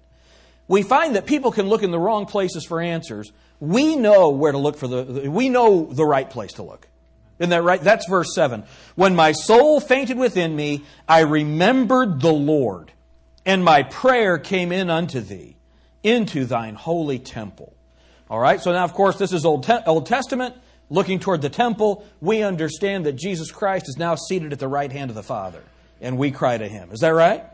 we 0.69 0.83
find 0.83 1.15
that 1.17 1.27
people 1.27 1.53
can 1.53 1.69
look 1.69 1.83
in 1.83 1.91
the 1.91 1.99
wrong 1.99 2.27
places 2.27 2.65
for 2.65 2.81
answers. 2.81 3.31
We 3.61 3.97
know 3.97 4.31
where 4.31 4.53
to 4.53 4.59
look 4.59 4.77
for 4.77 4.89
the, 4.89 5.31
we 5.31 5.49
know 5.49 5.87
the 5.93 6.05
right 6.05 6.29
place 6.29 6.55
to 6.55 6.63
look. 6.63 6.89
Isn't 7.39 7.51
that 7.51 7.63
right? 7.63 7.81
That's 7.81 8.09
verse 8.09 8.35
7. 8.35 8.65
When 8.95 9.15
my 9.15 9.33
soul 9.33 9.79
fainted 9.79 10.17
within 10.17 10.57
me, 10.57 10.85
I 11.07 11.21
remembered 11.21 12.21
the 12.21 12.33
Lord, 12.33 12.93
and 13.45 13.63
my 13.63 13.83
prayer 13.83 14.39
came 14.39 14.73
in 14.73 14.91
unto 14.91 15.21
thee, 15.21 15.57
into 16.03 16.47
thine 16.47 16.75
holy 16.75 17.19
temple. 17.19 17.75
All 18.29 18.41
right, 18.41 18.61
so 18.61 18.73
now, 18.73 18.85
of 18.85 18.93
course, 18.93 19.19
this 19.19 19.33
is 19.33 19.45
Old, 19.45 19.65
Te- 19.65 19.85
Old 19.87 20.07
Testament, 20.07 20.57
looking 20.91 21.21
toward 21.21 21.43
the 21.43 21.49
temple. 21.49 22.05
We 22.21 22.43
understand 22.43 23.07
that 23.07 23.13
Jesus 23.13 23.53
Christ 23.53 23.89
is 23.89 23.99
now 23.99 24.17
seated 24.17 24.53
at 24.53 24.59
the 24.59 24.67
right 24.67 24.91
hand 24.91 25.11
of 25.11 25.15
the 25.15 25.23
Father 25.23 25.63
and 26.01 26.19
we 26.19 26.31
cry 26.31 26.59
to 26.59 26.69
Him. 26.69 26.91
Is 26.93 27.01
that 27.01 27.11
right? 27.11 27.45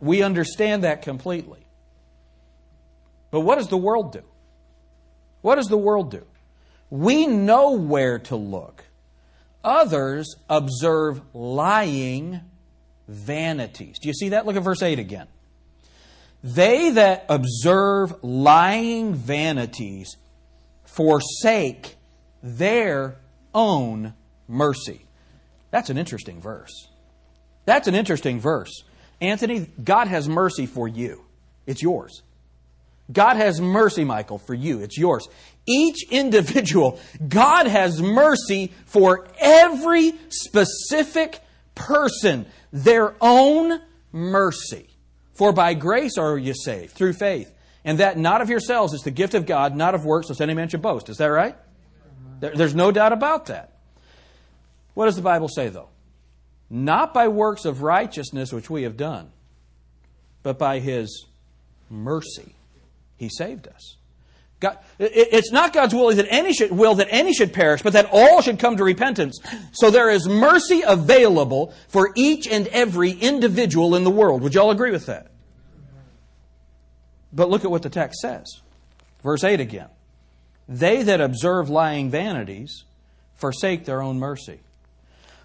We 0.00 0.22
understand 0.22 0.84
that 0.84 1.02
completely. 1.02 1.66
But 3.30 3.40
what 3.40 3.56
does 3.56 3.68
the 3.68 3.76
world 3.76 4.12
do? 4.12 4.22
What 5.40 5.56
does 5.56 5.66
the 5.66 5.78
world 5.78 6.10
do? 6.10 6.24
We 6.90 7.26
know 7.26 7.72
where 7.72 8.18
to 8.20 8.36
look. 8.36 8.84
Others 9.64 10.36
observe 10.48 11.22
lying 11.32 12.40
vanities. 13.08 13.98
Do 13.98 14.08
you 14.08 14.14
see 14.14 14.30
that? 14.30 14.44
Look 14.44 14.56
at 14.56 14.62
verse 14.62 14.82
8 14.82 14.98
again. 14.98 15.28
They 16.44 16.90
that 16.90 17.26
observe 17.28 18.22
lying 18.22 19.14
vanities 19.14 20.16
forsake 20.84 21.96
their 22.42 23.16
own 23.54 24.14
mercy. 24.48 25.06
That's 25.70 25.88
an 25.88 25.96
interesting 25.96 26.40
verse. 26.40 26.88
That's 27.64 27.88
an 27.88 27.94
interesting 27.94 28.40
verse. 28.40 28.82
Anthony, 29.20 29.70
God 29.82 30.08
has 30.08 30.28
mercy 30.28 30.66
for 30.66 30.88
you. 30.88 31.24
It's 31.66 31.82
yours. 31.82 32.22
God 33.12 33.36
has 33.36 33.60
mercy, 33.60 34.04
Michael, 34.04 34.38
for 34.38 34.54
you. 34.54 34.80
It's 34.80 34.98
yours. 34.98 35.28
Each 35.66 36.02
individual, 36.10 36.98
God 37.26 37.66
has 37.66 38.00
mercy 38.00 38.72
for 38.86 39.26
every 39.38 40.14
specific 40.28 41.40
person, 41.74 42.46
their 42.72 43.14
own 43.20 43.80
mercy. 44.12 44.88
For 45.34 45.52
by 45.52 45.74
grace 45.74 46.18
are 46.18 46.36
you 46.36 46.54
saved, 46.54 46.92
through 46.92 47.14
faith. 47.14 47.52
And 47.84 47.98
that 47.98 48.16
not 48.16 48.42
of 48.42 48.48
yourselves 48.48 48.92
is 48.92 49.02
the 49.02 49.10
gift 49.10 49.34
of 49.34 49.46
God, 49.46 49.74
not 49.74 49.94
of 49.94 50.04
works, 50.04 50.28
lest 50.28 50.40
any 50.40 50.54
man 50.54 50.68
should 50.68 50.82
boast. 50.82 51.08
Is 51.08 51.16
that 51.16 51.26
right? 51.26 51.56
There's 52.40 52.74
no 52.74 52.92
doubt 52.92 53.12
about 53.12 53.46
that. 53.46 53.72
What 54.94 55.06
does 55.06 55.16
the 55.16 55.22
Bible 55.22 55.48
say, 55.48 55.68
though? 55.68 55.88
Not 56.72 57.12
by 57.12 57.28
works 57.28 57.66
of 57.66 57.82
righteousness 57.82 58.50
which 58.50 58.70
we 58.70 58.84
have 58.84 58.96
done, 58.96 59.30
but 60.42 60.58
by 60.58 60.78
his 60.78 61.26
mercy. 61.90 62.54
He 63.18 63.28
saved 63.28 63.68
us. 63.68 63.96
God, 64.58 64.78
it's 64.98 65.52
not 65.52 65.72
God's 65.74 65.94
will 65.94 66.14
that 66.14 66.26
any 66.30 66.54
should, 66.54 66.70
will 66.70 66.94
that 66.94 67.08
any 67.10 67.34
should 67.34 67.52
perish, 67.52 67.82
but 67.82 67.92
that 67.92 68.08
all 68.10 68.40
should 68.40 68.58
come 68.58 68.78
to 68.78 68.84
repentance. 68.84 69.38
So 69.72 69.90
there 69.90 70.08
is 70.08 70.26
mercy 70.26 70.82
available 70.86 71.74
for 71.88 72.10
each 72.14 72.48
and 72.48 72.66
every 72.68 73.10
individual 73.10 73.94
in 73.94 74.04
the 74.04 74.10
world. 74.10 74.40
Would 74.42 74.54
you 74.54 74.62
all 74.62 74.70
agree 74.70 74.92
with 74.92 75.06
that? 75.06 75.26
But 77.32 77.50
look 77.50 77.64
at 77.64 77.70
what 77.70 77.82
the 77.82 77.90
text 77.90 78.20
says. 78.20 78.60
Verse 79.22 79.44
8 79.44 79.60
again. 79.60 79.88
They 80.68 81.02
that 81.02 81.20
observe 81.20 81.68
lying 81.68 82.08
vanities 82.10 82.84
forsake 83.34 83.84
their 83.84 84.00
own 84.00 84.18
mercy. 84.18 84.60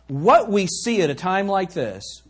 What 0.08 0.50
we 0.50 0.68
see 0.68 1.02
at 1.02 1.10
a 1.10 1.16
time 1.16 1.48
like 1.48 1.74
this 1.74 2.22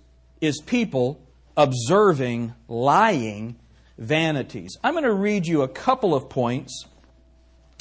is 0.41 0.61
people 0.65 1.21
observing 1.55 2.53
lying 2.67 3.55
vanities. 3.97 4.77
I'm 4.83 4.93
going 4.93 5.03
to 5.03 5.13
read 5.13 5.45
you 5.45 5.61
a 5.61 5.67
couple 5.67 6.15
of 6.15 6.29
points. 6.29 6.85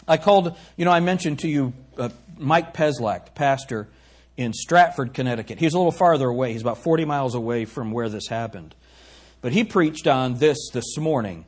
I 0.08 0.16
called, 0.16 0.56
you 0.76 0.84
know, 0.84 0.90
I 0.90 1.00
mentioned 1.00 1.40
to 1.40 1.48
you 1.48 1.72
uh, 1.98 2.10
Mike 2.38 2.74
Peslak, 2.74 3.34
pastor 3.34 3.88
in 4.36 4.52
Stratford, 4.52 5.14
Connecticut. 5.14 5.58
He's 5.58 5.74
a 5.74 5.78
little 5.78 5.92
farther 5.92 6.28
away. 6.28 6.52
He's 6.52 6.62
about 6.62 6.78
40 6.78 7.04
miles 7.06 7.34
away 7.34 7.64
from 7.64 7.90
where 7.90 8.08
this 8.08 8.28
happened. 8.28 8.74
But 9.40 9.52
he 9.52 9.64
preached 9.64 10.06
on 10.06 10.38
this 10.38 10.58
this 10.72 10.96
morning. 10.98 11.44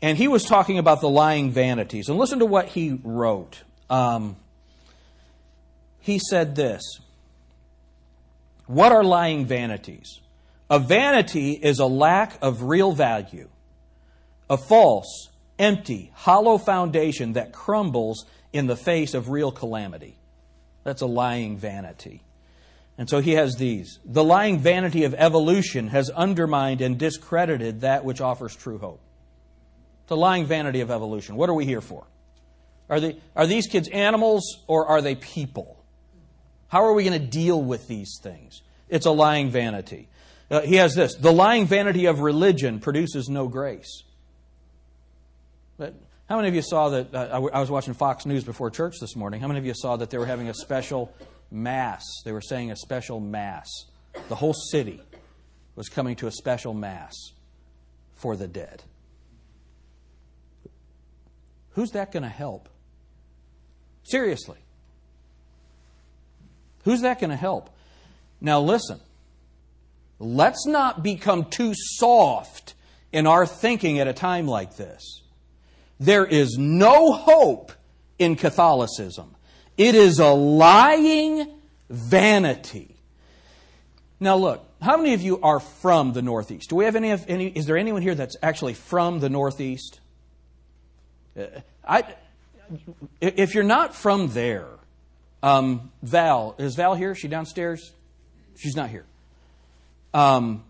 And 0.00 0.16
he 0.16 0.28
was 0.28 0.44
talking 0.44 0.78
about 0.78 1.00
the 1.00 1.08
lying 1.08 1.50
vanities. 1.50 2.08
And 2.08 2.16
listen 2.16 2.38
to 2.38 2.46
what 2.46 2.66
he 2.66 3.00
wrote. 3.02 3.62
Um, 3.90 4.36
he 6.00 6.20
said 6.20 6.54
this 6.54 6.82
what 8.68 8.92
are 8.92 9.02
lying 9.02 9.46
vanities? 9.46 10.20
A 10.70 10.78
vanity 10.78 11.52
is 11.52 11.78
a 11.78 11.86
lack 11.86 12.38
of 12.42 12.62
real 12.62 12.92
value, 12.92 13.48
a 14.50 14.58
false, 14.58 15.30
empty, 15.58 16.12
hollow 16.14 16.58
foundation 16.58 17.32
that 17.32 17.52
crumbles 17.52 18.26
in 18.52 18.66
the 18.66 18.76
face 18.76 19.14
of 19.14 19.30
real 19.30 19.50
calamity. 19.50 20.18
That's 20.84 21.00
a 21.00 21.06
lying 21.06 21.56
vanity. 21.56 22.22
And 22.98 23.08
so 23.08 23.20
he 23.20 23.32
has 23.32 23.56
these. 23.56 24.00
The 24.04 24.24
lying 24.24 24.58
vanity 24.58 25.04
of 25.04 25.14
evolution 25.14 25.88
has 25.88 26.10
undermined 26.10 26.82
and 26.82 26.98
discredited 26.98 27.80
that 27.80 28.04
which 28.04 28.20
offers 28.20 28.54
true 28.54 28.78
hope. 28.78 29.00
The 30.08 30.16
lying 30.16 30.44
vanity 30.44 30.80
of 30.80 30.90
evolution. 30.90 31.36
What 31.36 31.48
are 31.48 31.54
we 31.54 31.64
here 31.64 31.80
for? 31.80 32.06
Are, 32.90 33.00
they, 33.00 33.16
are 33.34 33.46
these 33.46 33.66
kids 33.66 33.88
animals 33.88 34.62
or 34.66 34.86
are 34.86 35.00
they 35.00 35.14
people? 35.14 35.77
How 36.68 36.84
are 36.84 36.92
we 36.92 37.04
going 37.04 37.18
to 37.18 37.26
deal 37.26 37.62
with 37.62 37.88
these 37.88 38.18
things? 38.22 38.62
It's 38.88 39.06
a 39.06 39.10
lying 39.10 39.50
vanity. 39.50 40.08
Uh, 40.50 40.60
he 40.62 40.76
has 40.76 40.94
this 40.94 41.14
The 41.14 41.32
lying 41.32 41.66
vanity 41.66 42.06
of 42.06 42.20
religion 42.20 42.80
produces 42.80 43.28
no 43.28 43.48
grace. 43.48 44.02
But 45.76 45.94
how 46.28 46.36
many 46.36 46.48
of 46.48 46.54
you 46.54 46.62
saw 46.62 46.90
that? 46.90 47.14
Uh, 47.14 47.28
I, 47.32 47.56
I 47.56 47.60
was 47.60 47.70
watching 47.70 47.94
Fox 47.94 48.26
News 48.26 48.44
before 48.44 48.70
church 48.70 48.96
this 49.00 49.16
morning. 49.16 49.40
How 49.40 49.48
many 49.48 49.58
of 49.58 49.66
you 49.66 49.74
saw 49.74 49.96
that 49.96 50.10
they 50.10 50.18
were 50.18 50.26
having 50.26 50.48
a 50.48 50.54
special 50.54 51.12
mass? 51.50 52.02
They 52.24 52.32
were 52.32 52.40
saying 52.40 52.70
a 52.70 52.76
special 52.76 53.20
mass. 53.20 53.66
The 54.28 54.34
whole 54.34 54.54
city 54.54 55.02
was 55.76 55.88
coming 55.88 56.16
to 56.16 56.26
a 56.26 56.32
special 56.32 56.74
mass 56.74 57.14
for 58.14 58.36
the 58.36 58.48
dead. 58.48 58.82
Who's 61.70 61.92
that 61.92 62.10
going 62.10 62.24
to 62.24 62.28
help? 62.28 62.68
Seriously. 64.02 64.58
Who's 66.88 67.02
that 67.02 67.20
going 67.20 67.28
to 67.28 67.36
help? 67.36 67.68
Now, 68.40 68.62
listen. 68.62 68.98
Let's 70.18 70.66
not 70.66 71.02
become 71.02 71.44
too 71.44 71.74
soft 71.74 72.72
in 73.12 73.26
our 73.26 73.44
thinking 73.44 73.98
at 73.98 74.08
a 74.08 74.14
time 74.14 74.48
like 74.48 74.78
this. 74.78 75.20
There 76.00 76.24
is 76.24 76.56
no 76.56 77.12
hope 77.12 77.72
in 78.18 78.36
Catholicism. 78.36 79.34
It 79.76 79.94
is 79.94 80.18
a 80.18 80.30
lying 80.30 81.60
vanity. 81.90 82.96
Now, 84.18 84.36
look, 84.36 84.64
how 84.80 84.96
many 84.96 85.12
of 85.12 85.20
you 85.20 85.42
are 85.42 85.60
from 85.60 86.14
the 86.14 86.22
Northeast? 86.22 86.70
Do 86.70 86.76
we 86.76 86.86
have 86.86 86.96
any 86.96 87.10
of 87.10 87.22
any? 87.28 87.48
Is 87.48 87.66
there 87.66 87.76
anyone 87.76 88.00
here 88.00 88.14
that's 88.14 88.38
actually 88.42 88.72
from 88.72 89.20
the 89.20 89.28
Northeast? 89.28 90.00
Uh, 91.38 91.48
I, 91.86 92.14
if 93.20 93.54
you're 93.54 93.62
not 93.62 93.94
from 93.94 94.28
there, 94.28 94.77
um, 95.42 95.92
Val 96.02 96.54
is 96.58 96.74
Val 96.74 96.94
here? 96.94 97.12
Is 97.12 97.18
she 97.18 97.28
downstairs? 97.28 97.92
She's 98.56 98.76
not 98.76 98.90
here. 98.90 99.06
Um, 100.12 100.64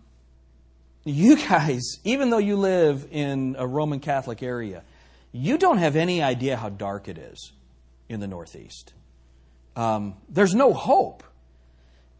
you 1.05 1.35
guys, 1.37 1.99
even 2.03 2.29
though 2.29 2.37
you 2.37 2.55
live 2.55 3.07
in 3.11 3.55
a 3.57 3.65
Roman 3.65 3.99
Catholic 3.99 4.43
area, 4.43 4.83
you 5.31 5.57
don't 5.57 5.77
have 5.77 5.95
any 5.95 6.21
idea 6.21 6.57
how 6.57 6.69
dark 6.69 7.07
it 7.07 7.17
is 7.17 7.51
in 8.07 8.19
the 8.19 8.27
Northeast. 8.27 8.93
Um, 9.75 10.15
there's 10.27 10.53
no 10.53 10.73
hope. 10.73 11.23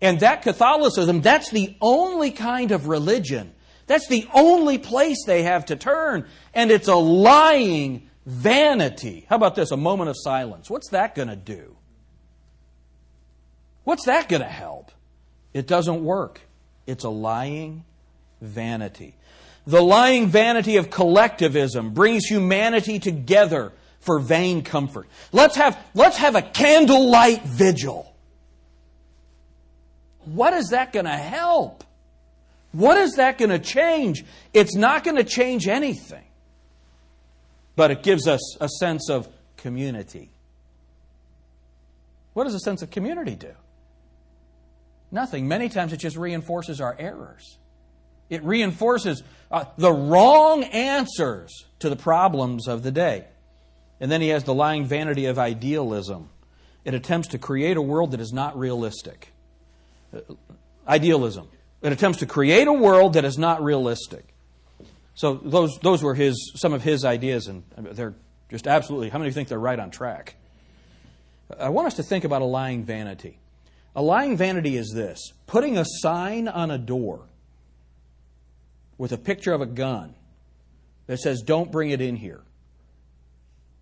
And 0.01 0.22
that 0.22 0.44
Catholicism, 0.44 1.22
that's 1.22 1.50
the 1.50 1.75
only 1.82 2.32
kind 2.32 2.72
of 2.72 2.88
religion. 2.88 3.53
That's 3.88 4.08
the 4.08 4.27
only 4.34 4.77
place 4.77 5.18
they 5.25 5.44
have 5.44 5.65
to 5.65 5.75
turn. 5.75 6.27
And 6.53 6.72
it's 6.72 6.88
a 6.88 6.96
lying 6.96 8.10
vanity. 8.25 9.25
How 9.27 9.36
about 9.36 9.56
this? 9.56 9.72
A 9.72 9.77
moment 9.77 10.10
of 10.10 10.15
silence. 10.18 10.70
What's 10.70 10.89
that 10.91 11.15
going 11.15 11.27
to 11.27 11.36
do? 11.36 11.75
What's 13.89 14.05
that 14.05 14.29
going 14.29 14.43
to 14.43 14.48
help? 14.48 14.91
It 15.51 15.65
doesn't 15.65 16.03
work. 16.03 16.41
It's 16.86 17.05
a 17.05 17.10
lying 17.10 17.86
vanity. 18.39 19.15
The 19.65 19.81
lying 19.81 20.27
vanity 20.27 20.77
of 20.77 20.91
collectivism 20.91 21.96
brings 21.96 22.25
humanity 22.25 23.00
together 23.00 23.74
for 24.00 24.19
vain 24.19 24.62
comfort. 24.62 25.08
Let's 25.31 25.55
have, 25.55 25.75
let's 25.96 26.17
have 26.17 26.36
a 26.36 26.43
candlelight 26.43 27.41
vigil. 27.46 28.13
What 30.25 30.53
is 30.53 30.67
that 30.67 30.93
going 30.93 31.05
to 31.05 31.17
help? 31.17 31.84
What 32.72 33.00
is 33.00 33.15
that 33.15 33.39
going 33.39 33.50
to 33.50 33.58
change? 33.58 34.24
It's 34.53 34.75
not 34.75 35.03
going 35.03 35.17
to 35.17 35.24
change 35.24 35.67
anything. 35.67 36.27
But 37.75 37.89
it 37.89 38.03
gives 38.03 38.27
us 38.27 38.55
a 38.62 38.69
sense 38.69 39.10
of 39.10 39.27
community. 39.58 40.29
What 42.34 42.43
does 42.43 42.53
a 42.53 42.60
sense 42.60 42.84
of 42.84 42.91
community 42.91 43.34
do? 43.34 43.55
Nothing. 45.12 45.48
Many 45.48 45.70
times 45.70 45.94
it 45.94 45.98
just 45.98 46.18
reinforces 46.18 46.80
our 46.80 46.96
errors. 47.00 47.58
It 48.30 48.44
reinforces 48.44 49.24
uh, 49.50 49.66
the 49.78 49.92
wrong 49.92 50.63
answers 50.63 51.66
to 51.80 51.89
the 51.89 51.96
problems 51.96 52.68
of 52.68 52.84
the 52.84 52.92
day. 52.92 53.25
And 54.00 54.12
then 54.12 54.22
he 54.22 54.30
has 54.30 54.44
the 54.44 54.54
lying 54.54 54.86
vanity 54.86 55.25
of 55.25 55.39
idealism. 55.39 56.30
It 56.86 56.94
attempts 56.94 57.30
to 57.30 57.38
create 57.38 57.75
a 57.75 57.82
world 57.82 58.12
that 58.12 58.22
is 58.22 58.32
not 58.32 58.58
realistic. 58.58 59.34
Uh, 60.13 60.20
idealism. 60.88 61.48
It 61.82 61.91
attempts 61.91 62.19
to 62.19 62.26
create 62.26 62.67
a 62.67 62.74
world 62.74 63.13
that 63.13 63.26
is 63.26 63.38
not 63.38 63.63
realistic. 63.63 64.26
So 65.15 65.34
those, 65.34 65.78
those 65.80 66.02
were 66.04 66.15
his, 66.15 66.54
some 66.56 66.74
of 66.74 66.82
his 66.82 67.04
ideas, 67.04 67.48
and 67.48 67.63
they're 67.76 68.13
just 68.50 68.67
absolutely, 68.67 69.10
how 69.10 69.19
many 69.19 69.32
think 69.32 69.50
they're 69.50 69.60
right 69.60 69.80
on 69.80 69.91
track? 69.91 70.36
I 71.60 71.69
want 71.69 71.88
us 71.88 71.95
to 71.95 72.04
think 72.04 72.24
about 72.24 72.41
a 72.41 72.45
lying 72.45 72.84
vanity. 72.84 73.39
A 73.95 74.02
lying 74.02 74.38
vanity 74.38 74.78
is 74.78 74.91
this 74.93 75.34
putting 75.47 75.78
a 75.78 75.86
sign 75.86 76.47
on 76.47 76.71
a 76.71 76.78
door 76.78 77.21
with 78.97 79.12
a 79.12 79.17
picture 79.17 79.54
of 79.54 79.62
a 79.62 79.65
gun 79.65 80.13
that 81.08 81.19
says, 81.19 81.41
Don't 81.41 81.71
bring 81.71 81.89
it 81.89 82.02
in 82.02 82.15
here, 82.15 82.41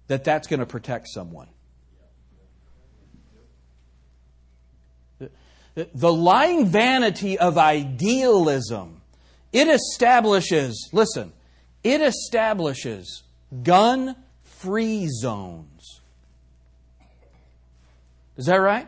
that 0.08 0.24
that's 0.24 0.48
going 0.48 0.62
to 0.62 0.65
protect 0.65 1.08
someone. 1.10 1.48
The 5.93 6.12
lying 6.12 6.65
vanity 6.65 7.38
of 7.38 7.58
idealism, 7.60 9.02
it 9.54 9.67
establishes, 9.67 10.89
listen, 10.91 11.34
it 11.84 12.02
establishes 12.02 13.24
gun 13.62 14.15
free 14.43 15.08
zones. 15.08 16.02
Is 18.38 18.48
that 18.48 18.56
right? 18.56 18.88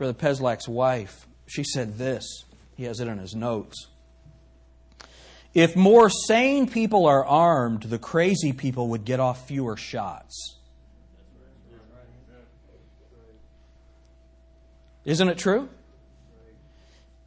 Brother 0.00 0.14
Peslak's 0.14 0.66
wife, 0.66 1.26
she 1.46 1.62
said 1.62 1.98
this. 1.98 2.46
He 2.74 2.84
has 2.84 3.00
it 3.00 3.06
in 3.06 3.18
his 3.18 3.34
notes. 3.34 3.88
If 5.52 5.76
more 5.76 6.08
sane 6.08 6.66
people 6.66 7.04
are 7.04 7.22
armed, 7.22 7.82
the 7.82 7.98
crazy 7.98 8.54
people 8.54 8.88
would 8.88 9.04
get 9.04 9.20
off 9.20 9.46
fewer 9.46 9.76
shots. 9.76 10.56
Isn't 15.04 15.28
it 15.28 15.36
true? 15.36 15.68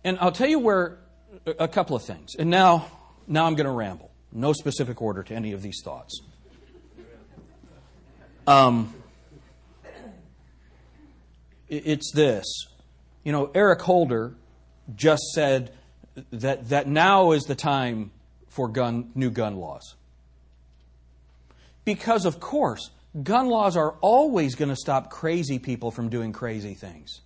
And 0.04 0.18
I'll 0.20 0.32
tell 0.32 0.50
you 0.50 0.58
where 0.58 0.98
a 1.46 1.68
couple 1.68 1.96
of 1.96 2.02
things. 2.02 2.34
And 2.40 2.50
now, 2.50 2.88
now 3.28 3.46
I'm 3.46 3.54
going 3.54 3.68
to 3.68 3.72
ramble. 3.72 4.10
No 4.32 4.52
specific 4.52 5.00
order 5.00 5.22
to 5.22 5.36
any 5.36 5.54
of 5.54 5.62
these 5.62 5.80
thoughts. 5.86 6.20
Um, 8.48 8.96
it's 11.74 12.12
this. 12.14 12.46
You 13.24 13.32
know, 13.32 13.52
Eric 13.54 13.82
Holder 13.82 14.36
just 14.96 15.24
said 15.34 15.72
that, 16.32 16.70
that 16.70 16.88
now 16.88 17.32
is 17.32 17.44
the 17.44 17.56
time 17.56 18.12
for 18.50 18.68
gun, 18.68 19.12
new 19.16 19.32
gun 19.32 19.56
laws. 19.56 19.96
Because, 21.86 22.26
of 22.26 22.40
course, 22.40 22.92
gun 23.22 23.48
laws 23.48 23.76
are 23.76 23.96
always 24.02 24.56
going 24.56 24.70
to 24.70 24.76
stop 24.76 25.10
crazy 25.10 25.60
people 25.60 25.92
from 25.92 26.10
doing 26.10 26.32
crazy 26.32 26.74
things. 26.74 27.22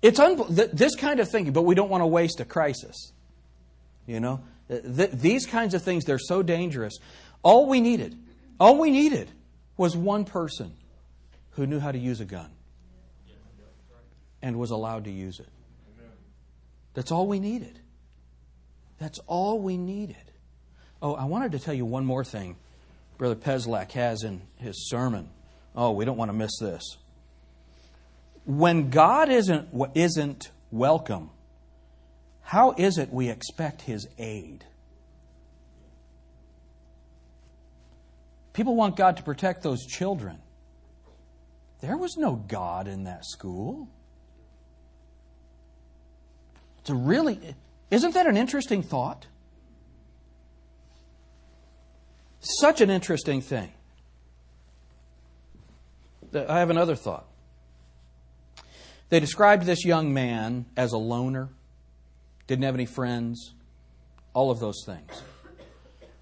It's 0.00 0.20
un- 0.20 0.44
this 0.48 0.94
kind 0.94 1.18
of 1.18 1.28
thinking, 1.28 1.52
but 1.52 1.62
we 1.62 1.74
don't 1.74 1.88
want 1.88 2.02
to 2.02 2.06
waste 2.06 2.40
a 2.40 2.44
crisis. 2.44 3.12
You 4.06 4.20
know, 4.20 4.40
th- 4.68 5.10
these 5.10 5.44
kinds 5.44 5.74
of 5.74 5.82
things, 5.82 6.04
they're 6.04 6.18
so 6.18 6.42
dangerous. 6.42 6.98
All 7.42 7.66
we 7.66 7.80
needed, 7.80 8.16
all 8.60 8.78
we 8.78 8.90
needed 8.90 9.28
was 9.78 9.96
one 9.96 10.26
person 10.26 10.74
who 11.52 11.66
knew 11.66 11.78
how 11.78 11.90
to 11.90 11.98
use 11.98 12.20
a 12.20 12.26
gun 12.26 12.50
and 14.42 14.58
was 14.58 14.70
allowed 14.70 15.04
to 15.04 15.10
use 15.10 15.40
it. 15.40 15.48
That's 16.92 17.10
all 17.10 17.26
we 17.26 17.38
needed. 17.38 17.78
That's 18.98 19.20
all 19.20 19.60
we 19.60 19.76
needed. 19.76 20.16
Oh, 21.00 21.14
I 21.14 21.24
wanted 21.24 21.52
to 21.52 21.60
tell 21.60 21.74
you 21.74 21.86
one 21.86 22.04
more 22.04 22.24
thing 22.24 22.56
Brother 23.16 23.36
Peslak 23.36 23.92
has 23.92 24.24
in 24.24 24.42
his 24.56 24.88
sermon. 24.88 25.30
Oh, 25.74 25.92
we 25.92 26.04
don't 26.04 26.16
want 26.16 26.30
to 26.30 26.36
miss 26.36 26.58
this. 26.60 26.82
When 28.44 28.90
God 28.90 29.28
isn't, 29.28 29.68
isn't 29.94 30.50
welcome, 30.70 31.30
how 32.40 32.72
is 32.72 32.98
it 32.98 33.12
we 33.12 33.28
expect 33.28 33.82
his 33.82 34.08
aid? 34.18 34.64
People 38.58 38.74
want 38.74 38.96
God 38.96 39.18
to 39.18 39.22
protect 39.22 39.62
those 39.62 39.86
children. 39.86 40.36
There 41.80 41.96
was 41.96 42.16
no 42.16 42.34
God 42.34 42.88
in 42.88 43.04
that 43.04 43.24
school. 43.24 43.88
It's 46.80 46.90
a 46.90 46.94
really, 46.96 47.54
isn't 47.92 48.14
that 48.14 48.26
an 48.26 48.36
interesting 48.36 48.82
thought? 48.82 49.28
Such 52.40 52.80
an 52.80 52.90
interesting 52.90 53.42
thing. 53.42 53.70
I 56.34 56.58
have 56.58 56.70
another 56.70 56.96
thought. 56.96 57.28
They 59.08 59.20
described 59.20 59.66
this 59.66 59.84
young 59.84 60.12
man 60.12 60.66
as 60.76 60.90
a 60.90 60.98
loner, 60.98 61.50
didn't 62.48 62.64
have 62.64 62.74
any 62.74 62.86
friends, 62.86 63.54
all 64.34 64.50
of 64.50 64.58
those 64.58 64.82
things. 64.84 65.22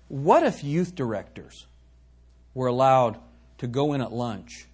What 0.08 0.42
if 0.42 0.62
youth 0.62 0.94
directors 0.94 1.66
were 2.56 2.68
allowed 2.68 3.18
to 3.58 3.66
go 3.66 3.92
in 3.92 4.00
at 4.00 4.10
lunch 4.10 4.64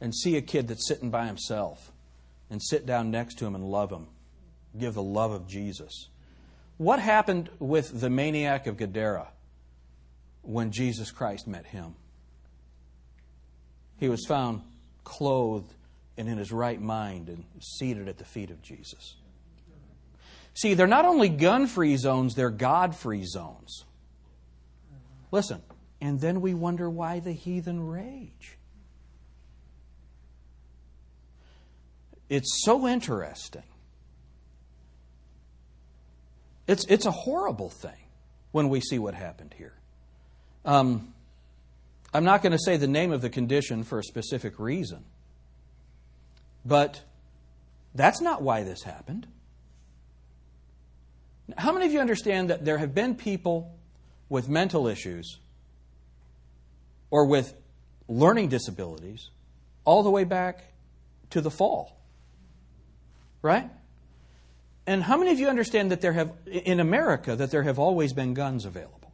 and 0.00 0.14
see 0.14 0.38
a 0.38 0.40
kid 0.40 0.66
that's 0.66 0.88
sitting 0.88 1.10
by 1.10 1.26
himself 1.26 1.92
and 2.48 2.62
sit 2.62 2.86
down 2.86 3.10
next 3.10 3.34
to 3.34 3.44
him 3.44 3.54
and 3.54 3.62
love 3.62 3.92
him, 3.92 4.06
give 4.78 4.94
the 4.94 5.02
love 5.02 5.30
of 5.30 5.46
Jesus? 5.46 6.08
What 6.78 7.00
happened 7.00 7.50
with 7.58 8.00
the 8.00 8.08
maniac 8.08 8.66
of 8.66 8.78
Gadara 8.78 9.28
when 10.40 10.72
Jesus 10.72 11.10
Christ 11.10 11.46
met 11.46 11.66
him? 11.66 11.96
He 13.98 14.08
was 14.08 14.24
found 14.26 14.62
clothed 15.04 15.74
and 16.16 16.30
in 16.30 16.38
his 16.38 16.50
right 16.50 16.80
mind 16.80 17.28
and 17.28 17.44
seated 17.60 18.08
at 18.08 18.16
the 18.16 18.24
feet 18.24 18.50
of 18.50 18.62
Jesus. 18.62 19.16
See, 20.54 20.72
they're 20.72 20.86
not 20.86 21.04
only 21.04 21.28
gun 21.28 21.66
free 21.66 21.98
zones, 21.98 22.34
they're 22.34 22.48
God 22.48 22.96
free 22.96 23.26
zones. 23.26 23.84
Listen, 25.30 25.60
and 26.00 26.20
then 26.20 26.40
we 26.40 26.54
wonder 26.54 26.88
why 26.88 27.20
the 27.20 27.32
heathen 27.32 27.86
rage. 27.86 28.56
It's 32.28 32.62
so 32.64 32.86
interesting. 32.86 33.62
It's, 36.66 36.84
it's 36.86 37.06
a 37.06 37.10
horrible 37.10 37.70
thing 37.70 37.96
when 38.52 38.68
we 38.68 38.80
see 38.80 38.98
what 38.98 39.14
happened 39.14 39.54
here. 39.56 39.74
Um, 40.64 41.14
I'm 42.12 42.24
not 42.24 42.42
going 42.42 42.52
to 42.52 42.58
say 42.58 42.76
the 42.76 42.86
name 42.86 43.10
of 43.10 43.22
the 43.22 43.30
condition 43.30 43.82
for 43.82 43.98
a 43.98 44.04
specific 44.04 44.58
reason, 44.58 45.04
but 46.64 47.02
that's 47.94 48.20
not 48.20 48.42
why 48.42 48.62
this 48.62 48.82
happened. 48.82 49.26
How 51.56 51.72
many 51.72 51.86
of 51.86 51.92
you 51.92 52.00
understand 52.00 52.50
that 52.50 52.64
there 52.64 52.76
have 52.76 52.94
been 52.94 53.14
people 53.14 53.74
with 54.28 54.48
mental 54.48 54.86
issues 54.86 55.38
or 57.10 57.26
with 57.26 57.54
learning 58.08 58.48
disabilities 58.48 59.30
all 59.84 60.02
the 60.02 60.10
way 60.10 60.24
back 60.24 60.64
to 61.30 61.40
the 61.40 61.50
fall? 61.50 62.00
Right? 63.42 63.70
And 64.86 65.02
how 65.02 65.18
many 65.18 65.32
of 65.32 65.38
you 65.38 65.48
understand 65.48 65.90
that 65.90 66.00
there 66.00 66.14
have, 66.14 66.32
in 66.46 66.80
America, 66.80 67.36
that 67.36 67.50
there 67.50 67.62
have 67.62 67.78
always 67.78 68.12
been 68.12 68.34
guns 68.34 68.64
available? 68.64 69.12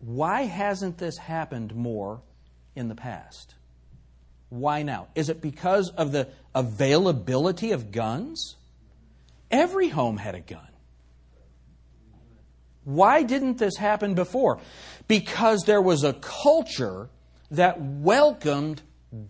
Why 0.00 0.42
hasn't 0.42 0.98
this 0.98 1.16
happened 1.18 1.74
more 1.74 2.22
in 2.74 2.88
the 2.88 2.94
past? 2.94 3.54
Why 4.48 4.82
now? 4.82 5.08
Is 5.14 5.28
it 5.28 5.40
because 5.40 5.90
of 5.90 6.12
the 6.12 6.28
availability 6.54 7.72
of 7.72 7.90
guns? 7.90 8.56
Every 9.50 9.88
home 9.88 10.16
had 10.16 10.34
a 10.34 10.40
gun. 10.40 10.68
Why 12.86 13.22
didn't 13.22 13.58
this 13.58 13.76
happen 13.76 14.14
before? 14.14 14.58
Because 15.06 15.64
there 15.66 15.82
was 15.82 16.04
a 16.04 16.14
culture 16.14 17.10
that 17.50 17.80
welcomed 17.80 18.80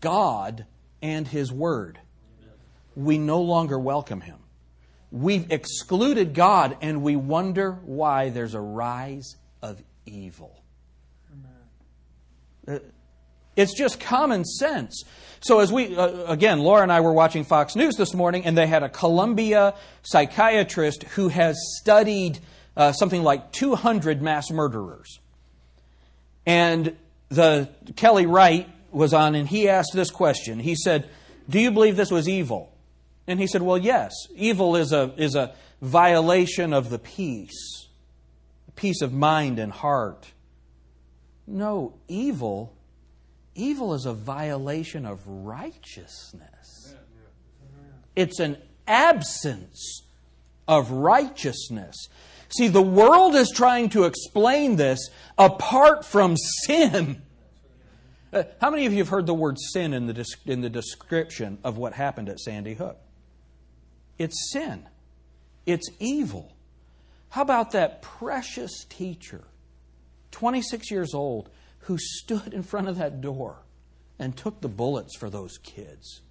God 0.01 0.67
and 1.03 1.27
His 1.27 1.51
Word 1.51 1.99
we 2.97 3.19
no 3.19 3.43
longer 3.43 3.79
welcome 3.79 4.23
him. 4.23 4.39
We've 5.13 5.53
excluded 5.53 6.35
God 6.35 6.79
and 6.81 7.03
we 7.03 7.15
wonder 7.15 7.73
why 7.85 8.31
there's 8.31 8.55
a 8.55 8.61
rise 8.61 9.37
of 9.63 9.81
evil. 10.07 10.63
Uh, 12.67 12.79
it's 13.55 13.75
just 13.75 14.01
common 14.01 14.45
sense. 14.45 15.05
So, 15.41 15.61
as 15.61 15.73
we, 15.73 15.97
uh, 15.97 16.25
again, 16.25 16.59
Laura 16.59 16.83
and 16.83 16.91
I 16.91 17.01
were 17.01 17.13
watching 17.13 17.45
Fox 17.45 17.77
News 17.77 17.95
this 17.95 18.13
morning, 18.13 18.45
and 18.45 18.59
they 18.59 18.67
had 18.67 18.83
a 18.83 18.89
Columbia 18.89 19.75
psychiatrist 20.03 21.05
who 21.05 21.29
has 21.29 21.57
studied 21.79 22.41
uh, 22.77 22.93
something 22.93 23.23
like 23.23 23.53
200 23.53 24.21
mass 24.21 24.51
murderers. 24.51 25.19
And 26.45 26.97
the 27.29 27.69
Kelly 27.97 28.27
Wright 28.27 28.69
was 28.91 29.13
on, 29.13 29.35
and 29.35 29.49
he 29.49 29.69
asked 29.69 29.93
this 29.95 30.11
question. 30.11 30.61
He 30.61 30.75
said, 30.75 31.09
Do 31.49 31.59
you 31.59 31.71
believe 31.71 31.97
this 31.97 32.11
was 32.11 32.29
evil? 32.29 32.73
And 33.27 33.41
he 33.41 33.47
said, 33.47 33.63
Well, 33.63 33.79
yes, 33.79 34.13
evil 34.35 34.77
is 34.77 34.93
a, 34.93 35.13
is 35.17 35.35
a 35.35 35.55
violation 35.83 36.73
of 36.73 36.91
the 36.91 36.99
peace, 36.99 37.89
peace 38.77 39.03
of 39.03 39.13
mind 39.13 39.59
and 39.59 39.73
heart. 39.73 40.33
No, 41.47 41.95
evil, 42.09 42.75
evil 43.55 43.95
is 43.95 44.07
a 44.07 44.13
violation 44.13 45.07
of 45.07 45.27
righteousness. 45.27 46.95
It's 48.15 48.41
an 48.41 48.57
absence 48.87 50.03
of 50.67 50.91
righteousness. 50.91 52.09
See, 52.49 52.69
the 52.69 52.83
world 52.83 53.35
is 53.35 53.51
trying 53.55 53.89
to 53.91 54.05
explain 54.05 54.77
this 54.77 55.11
apart 55.37 56.05
from 56.05 56.37
sin. 56.37 57.23
Uh, 58.33 58.45
how 58.61 58.71
many 58.71 58.87
of 58.87 58.93
you 58.93 58.99
have 58.99 59.09
heard 59.09 59.27
the 59.27 59.35
word 59.35 59.57
sin 59.59 59.93
in 59.93 60.07
the, 60.07 60.25
in 60.45 60.61
the 60.61 60.71
description 60.71 61.59
of 61.65 61.77
what 61.77 61.95
happened 61.95 62.29
at 62.29 62.39
Sandy 62.39 62.75
Hook? 62.75 62.99
It's 64.19 64.53
sin, 64.53 64.89
it's 65.65 65.89
evil. 65.99 66.53
How 67.31 67.43
about 67.43 67.73
that 67.73 68.03
precious 68.03 68.85
teacher, 68.89 69.45
26 70.31 70.91
years 70.91 71.13
old, 71.13 71.51
who 71.81 71.99
stood 71.99 72.55
in 72.55 72.63
front 72.63 72.89
of 72.89 72.97
that 72.99 73.21
door 73.21 73.59
and 74.19 74.37
took 74.37 74.61
the 74.61 74.69
bullets 74.69 75.17
for 75.17 75.29
those 75.29 75.59
kids? 75.59 76.23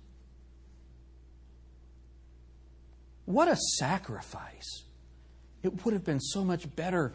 What 3.26 3.48
a 3.48 3.56
sacrifice. 3.56 4.85
It 5.66 5.84
would 5.84 5.94
have 5.94 6.06
been 6.06 6.20
so 6.20 6.44
much 6.44 6.74
better 6.76 7.14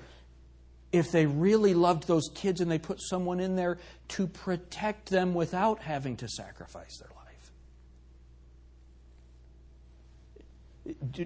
if 0.93 1.13
they 1.13 1.27
really 1.27 1.73
loved 1.75 2.07
those 2.09 2.29
kids 2.35 2.61
and 2.61 2.71
they 2.71 2.79
put 2.79 3.01
someone 3.01 3.41
in 3.41 3.57
there 3.57 3.79
to 4.09 4.27
protect 4.27 5.09
them 5.09 5.35
without 5.35 5.81
having 5.81 6.17
to 6.17 6.29
sacrifice 6.29 6.99
their 6.99 7.09
life. 7.09 7.17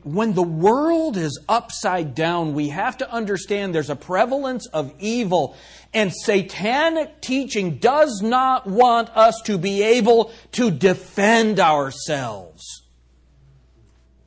when 0.02 0.34
the 0.34 0.42
world 0.42 1.16
is 1.16 1.40
upside 1.48 2.14
down, 2.14 2.54
we 2.54 2.68
have 2.68 2.98
to 2.98 3.10
understand 3.10 3.74
there's 3.74 3.90
a 3.90 3.96
prevalence 3.96 4.66
of 4.66 4.92
evil. 4.98 5.56
And 5.92 6.12
satanic 6.12 7.20
teaching 7.20 7.78
does 7.78 8.20
not 8.22 8.66
want 8.66 9.10
us 9.16 9.40
to 9.44 9.56
be 9.56 9.82
able 9.82 10.32
to 10.52 10.70
defend 10.70 11.60
ourselves. 11.60 12.82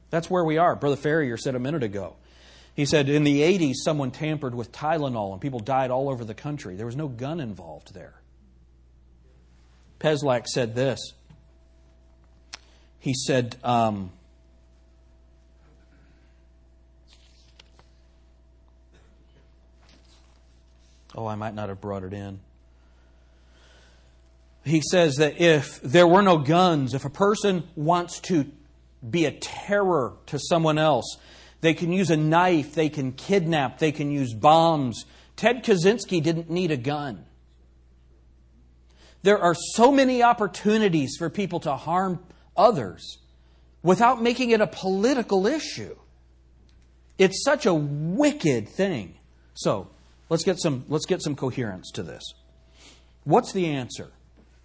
That's 0.10 0.30
where 0.30 0.44
we 0.44 0.58
are. 0.58 0.76
Brother 0.76 0.96
Ferrier 0.96 1.38
said 1.38 1.56
a 1.56 1.60
minute 1.60 1.84
ago. 1.84 2.16
He 2.78 2.86
said 2.86 3.10
in 3.10 3.24
the 3.24 3.42
80s, 3.42 3.78
someone 3.84 4.12
tampered 4.12 4.54
with 4.54 4.72
Tylenol 4.72 5.34
and 5.34 5.42
people 5.42 5.60
died 5.60 5.90
all 5.90 6.10
over 6.10 6.24
the 6.24 6.36
country. 6.36 6.76
There 6.76 6.86
was 6.86 6.96
no 6.96 7.08
gun 7.08 7.40
involved 7.40 7.92
there. 7.96 8.22
Peslak 9.98 10.48
said 10.48 10.76
this. 10.76 11.00
He 13.00 13.16
said, 13.16 13.58
um, 13.64 14.12
Oh, 21.16 21.26
I 21.26 21.34
might 21.34 21.56
not 21.56 21.70
have 21.70 21.82
brought 21.82 22.04
it 22.04 22.14
in. 22.14 22.40
He 24.64 24.82
says 24.82 25.16
that 25.16 25.42
if 25.42 25.82
there 25.82 26.06
were 26.06 26.22
no 26.22 26.38
guns, 26.38 26.94
if 26.94 27.06
a 27.06 27.10
person 27.10 27.68
wants 27.76 28.20
to 28.20 28.46
be 29.10 29.26
a 29.26 29.32
terror 29.32 30.14
to 30.28 30.38
someone 30.38 30.78
else, 30.78 31.18
they 31.62 31.74
can 31.74 31.92
use 31.92 32.10
a 32.10 32.18
knife, 32.18 32.76
they 32.76 32.90
can 32.90 33.12
kidnap, 33.12 33.80
they 33.80 33.92
can 33.92 34.12
use 34.12 34.34
bombs. 34.34 35.06
Ted 35.36 35.64
Kaczynski 35.64 36.22
didn't 36.22 36.50
need 36.50 36.72
a 36.72 36.78
gun. 36.78 37.26
There 39.24 39.40
are 39.40 39.56
so 39.56 39.92
many 39.92 40.24
opportunities 40.24 41.16
for 41.18 41.30
people 41.30 41.60
to 41.62 41.76
harm 41.76 42.24
others 42.56 43.18
without 43.84 44.22
making 44.22 44.52
it 44.52 44.62
a 44.62 44.68
political 44.68 45.48
issue. 45.48 45.96
It's 47.18 47.44
such 47.44 47.66
a 47.66 47.74
wicked 47.74 48.70
thing. 48.70 49.16
So, 49.54 49.90
Let's 50.30 50.44
get 50.44 50.60
some, 50.60 50.84
let's 50.90 51.06
get 51.06 51.22
some 51.22 51.36
coherence 51.36 51.92
to 51.92 52.04
this. 52.04 52.24
What's 53.24 53.54
the 53.54 53.68
answer? 53.68 54.12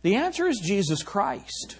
The 0.02 0.16
answer 0.16 0.46
is 0.46 0.60
Jesus 0.64 1.02
Christ. 1.02 1.76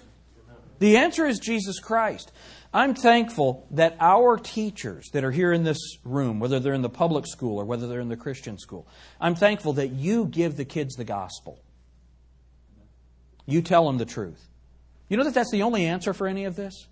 The 0.79 0.97
answer 0.97 1.25
is 1.25 1.39
Jesus 1.39 1.79
Christ. 1.79 2.31
I'm 2.73 2.95
thankful 2.95 3.67
that 3.71 3.95
our 3.99 4.37
teachers 4.37 5.09
that 5.11 5.23
are 5.23 5.31
here 5.31 5.53
in 5.53 5.63
this 5.63 5.77
room, 6.03 6.39
whether 6.39 6.59
they're 6.59 6.73
in 6.73 6.81
the 6.81 6.89
public 6.89 7.27
school 7.27 7.59
or 7.59 7.65
whether 7.65 7.87
they're 7.87 7.99
in 7.99 8.09
the 8.09 8.17
Christian 8.17 8.57
school, 8.57 8.87
I'm 9.21 9.35
thankful 9.35 9.73
that 9.73 9.89
you 9.89 10.25
give 10.25 10.57
the 10.57 10.65
kids 10.65 10.95
the 10.95 11.03
gospel. 11.03 11.61
You 13.45 13.61
tell 13.61 13.85
them 13.85 13.97
the 13.97 14.05
truth. 14.05 14.49
You 15.07 15.17
know 15.17 15.23
that 15.23 15.35
that's 15.35 15.51
the 15.51 15.61
only 15.61 15.85
answer 15.85 16.13
for 16.13 16.27
any 16.27 16.45
of 16.45 16.55
this? 16.55 16.87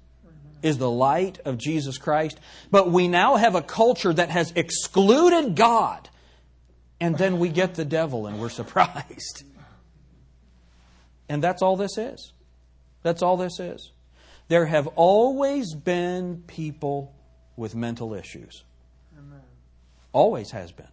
Is 0.62 0.78
the 0.78 0.92
light 0.92 1.40
of 1.46 1.58
Jesus 1.58 1.98
Christ. 1.98 2.40
But 2.70 2.92
we 2.92 3.08
now 3.08 3.38
have 3.38 3.56
a 3.56 3.64
culture 3.64 4.14
that 4.14 4.30
has 4.30 4.54
excluded 4.56 5.56
God 5.56 6.08
and 7.00 7.18
then 7.18 7.40
we 7.40 7.50
get 7.50 7.74
the 7.74 7.84
devil 7.84 8.28
and 8.28 8.40
we're 8.40 8.50
surprised. 8.62 9.44
And 11.28 11.44
that's 11.44 11.64
all 11.64 11.76
this 11.76 11.98
is. 11.98 12.32
That's 13.02 13.24
all 13.24 13.38
this 13.38 13.60
is. 13.60 13.92
There 14.52 14.66
have 14.66 14.88
always 14.98 15.74
been 15.74 16.44
people 16.46 17.16
with 17.56 17.74
mental 17.74 18.14
issues. 18.14 18.66
Amen. 19.18 19.40
Always 20.12 20.52
has 20.52 20.74
been. 20.74 20.90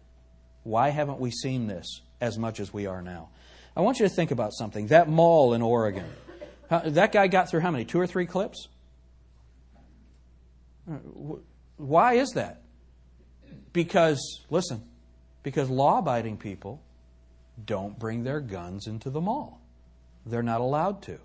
Why 0.63 0.91
haven't 0.91 1.19
we 1.19 1.29
seen 1.29 1.67
this 1.67 1.99
as 2.21 2.37
much 2.37 2.61
as 2.61 2.73
we 2.73 2.85
are 2.85 3.01
now? 3.01 3.31
I 3.75 3.81
want 3.81 3.99
you 3.99 4.07
to 4.07 4.13
think 4.15 4.31
about 4.31 4.53
something. 4.53 4.87
That 4.87 5.09
mall 5.09 5.53
in 5.53 5.61
Oregon, 5.61 6.05
that 6.69 7.11
guy 7.11 7.27
got 7.27 7.49
through 7.49 7.59
how 7.59 7.69
many? 7.69 7.83
Two 7.83 7.99
or 7.99 8.07
three 8.07 8.25
clips? 8.25 8.69
Uh, 10.89 10.93
why 11.75 12.13
is 12.13 12.29
that? 12.35 12.61
because, 13.73 14.45
listen, 14.49 14.83
because 15.43 15.69
law 15.69 15.99
abiding 15.99 16.37
people 16.37 16.81
don't 17.65 17.99
bring 17.99 18.23
their 18.23 18.39
guns 18.39 18.87
into 18.87 19.09
the 19.09 19.19
mall. 19.19 19.59
They're 20.25 20.43
not 20.43 20.61
allowed 20.61 21.01
to. 21.03 21.19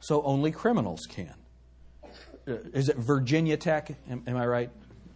So 0.00 0.22
only 0.22 0.52
criminals 0.52 1.06
can. 1.08 1.34
Uh, 2.46 2.54
is 2.72 2.88
it 2.88 2.96
Virginia 2.96 3.56
Tech? 3.56 3.94
Am, 4.10 4.22
am 4.26 4.36
I 4.36 4.46
right? 4.46 4.70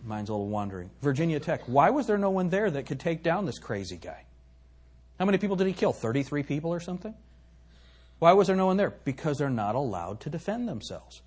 Mine's 0.05 0.29
a 0.29 0.33
little 0.33 0.49
wandering. 0.49 0.91
Virginia 1.03 1.41
Tech. 1.41 1.62
Why 1.67 1.91
was 1.91 2.07
there 2.07 2.19
no 2.19 2.31
one 2.31 2.49
there 2.49 2.71
that 2.71 2.87
could 2.87 3.01
take 3.01 3.23
down 3.23 3.47
this 3.47 3.59
crazy 3.59 3.97
guy? 3.97 4.25
How 5.19 5.25
many 5.25 5.39
people 5.39 5.57
did 5.57 5.67
he 5.67 5.73
kill? 5.73 5.93
33 5.93 6.43
people 6.43 6.73
or 6.73 6.81
something? 6.81 7.15
Why 8.19 8.33
was 8.33 8.47
there 8.47 8.57
no 8.57 8.67
one 8.67 8.77
there? 8.77 8.95
Because 9.05 9.39
they're 9.39 9.51
not 9.51 9.75
allowed 9.75 10.21
to 10.21 10.31
defend 10.31 10.69
themselves. 10.69 11.23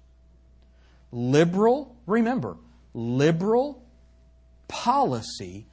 Liberal, 1.12 1.96
remember, 2.06 2.58
liberal 2.94 3.84
policy 4.68 5.66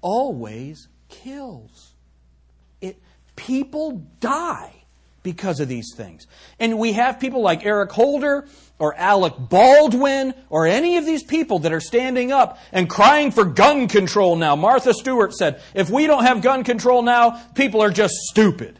always 0.00 0.88
kills. 1.08 1.94
It 2.80 3.00
people 3.34 4.06
die 4.20 4.83
because 5.24 5.58
of 5.58 5.66
these 5.66 5.92
things. 5.96 6.28
And 6.60 6.78
we 6.78 6.92
have 6.92 7.18
people 7.18 7.42
like 7.42 7.66
Eric 7.66 7.90
Holder 7.90 8.46
or 8.78 8.94
Alec 8.94 9.34
Baldwin 9.36 10.34
or 10.50 10.66
any 10.68 10.98
of 10.98 11.04
these 11.04 11.24
people 11.24 11.60
that 11.60 11.72
are 11.72 11.80
standing 11.80 12.30
up 12.30 12.58
and 12.70 12.88
crying 12.88 13.32
for 13.32 13.44
gun 13.44 13.88
control 13.88 14.36
now. 14.36 14.54
Martha 14.54 14.94
Stewart 14.94 15.34
said, 15.34 15.60
if 15.74 15.90
we 15.90 16.06
don't 16.06 16.22
have 16.24 16.42
gun 16.42 16.62
control 16.62 17.02
now, 17.02 17.42
people 17.54 17.82
are 17.82 17.90
just 17.90 18.14
stupid. 18.14 18.78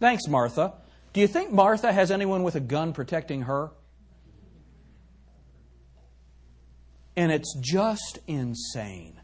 Thanks, 0.00 0.26
Martha. 0.28 0.74
Do 1.12 1.20
you 1.20 1.26
think 1.26 1.52
Martha 1.52 1.92
has 1.92 2.10
anyone 2.10 2.42
with 2.42 2.54
a 2.54 2.60
gun 2.60 2.92
protecting 2.92 3.42
her? 3.42 3.70
And 7.16 7.32
it's 7.32 7.58
just 7.60 8.18
insane. 8.26 9.18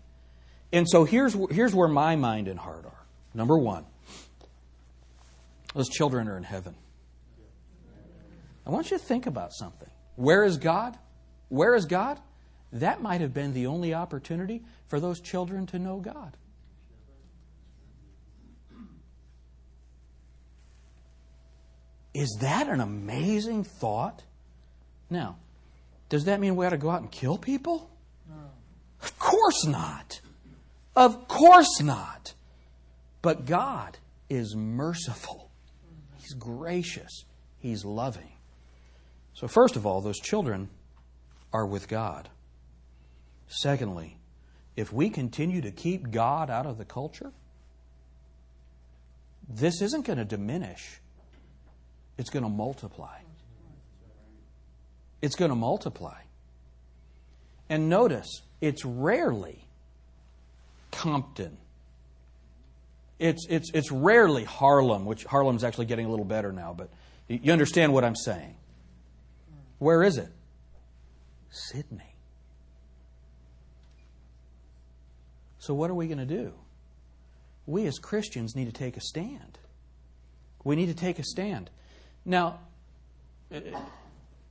And 0.72 0.88
so 0.88 1.04
here's, 1.04 1.36
here's 1.50 1.74
where 1.74 1.88
my 1.88 2.16
mind 2.16 2.48
and 2.48 2.58
heart 2.58 2.86
are. 2.86 3.06
Number 3.34 3.56
one, 3.56 3.84
those 5.74 5.88
children 5.88 6.28
are 6.28 6.36
in 6.36 6.42
heaven. 6.42 6.74
I 8.66 8.70
want 8.70 8.90
you 8.90 8.98
to 8.98 9.02
think 9.02 9.26
about 9.26 9.52
something. 9.52 9.90
Where 10.16 10.44
is 10.44 10.56
God? 10.56 10.96
Where 11.48 11.74
is 11.74 11.86
God? 11.86 12.20
That 12.72 13.02
might 13.02 13.20
have 13.20 13.34
been 13.34 13.52
the 13.52 13.66
only 13.66 13.92
opportunity 13.92 14.62
for 14.86 15.00
those 15.00 15.20
children 15.20 15.66
to 15.68 15.78
know 15.78 15.98
God. 15.98 16.36
Is 22.14 22.38
that 22.40 22.68
an 22.68 22.80
amazing 22.80 23.64
thought? 23.64 24.22
Now, 25.08 25.36
does 26.08 26.24
that 26.26 26.40
mean 26.40 26.56
we 26.56 26.66
ought 26.66 26.70
to 26.70 26.76
go 26.76 26.90
out 26.90 27.00
and 27.00 27.10
kill 27.10 27.38
people? 27.38 27.90
No. 28.28 28.36
Of 29.02 29.18
course 29.18 29.64
not. 29.64 30.20
Of 30.94 31.26
course 31.26 31.80
not. 31.80 32.34
But 33.22 33.46
God 33.46 33.96
is 34.28 34.54
merciful. 34.54 35.50
He's 36.32 36.38
gracious. 36.38 37.24
He's 37.58 37.84
loving. 37.84 38.32
So, 39.34 39.48
first 39.48 39.76
of 39.76 39.86
all, 39.86 40.00
those 40.00 40.18
children 40.18 40.70
are 41.52 41.66
with 41.66 41.88
God. 41.88 42.30
Secondly, 43.48 44.16
if 44.74 44.92
we 44.92 45.10
continue 45.10 45.60
to 45.60 45.70
keep 45.70 46.10
God 46.10 46.48
out 46.48 46.64
of 46.64 46.78
the 46.78 46.86
culture, 46.86 47.32
this 49.46 49.82
isn't 49.82 50.06
going 50.06 50.18
to 50.18 50.24
diminish, 50.24 51.00
it's 52.16 52.30
going 52.30 52.44
to 52.44 52.48
multiply. 52.48 53.18
It's 55.20 55.36
going 55.36 55.50
to 55.50 55.56
multiply. 55.56 56.20
And 57.68 57.88
notice, 57.88 58.40
it's 58.60 58.84
rarely 58.84 59.66
Compton 60.90 61.58
it's, 63.22 63.46
it's, 63.48 63.70
it's 63.72 63.92
rarely 63.92 64.42
Harlem, 64.42 65.04
which 65.04 65.24
Harlem's 65.24 65.62
actually 65.62 65.86
getting 65.86 66.06
a 66.06 66.10
little 66.10 66.24
better 66.24 66.52
now, 66.52 66.74
but 66.76 66.90
you 67.28 67.52
understand 67.52 67.92
what 67.92 68.04
I'm 68.04 68.16
saying. 68.16 68.56
Where 69.78 70.02
is 70.02 70.18
it? 70.18 70.28
Sydney. 71.50 72.16
So, 75.58 75.72
what 75.72 75.88
are 75.88 75.94
we 75.94 76.08
going 76.08 76.18
to 76.18 76.26
do? 76.26 76.52
We 77.66 77.86
as 77.86 78.00
Christians 78.00 78.56
need 78.56 78.64
to 78.64 78.72
take 78.72 78.96
a 78.96 79.00
stand. 79.00 79.58
We 80.64 80.74
need 80.74 80.86
to 80.86 80.94
take 80.94 81.20
a 81.20 81.24
stand. 81.24 81.70
Now, 82.24 82.58
eh, 83.52 83.60
eh, 83.66 83.78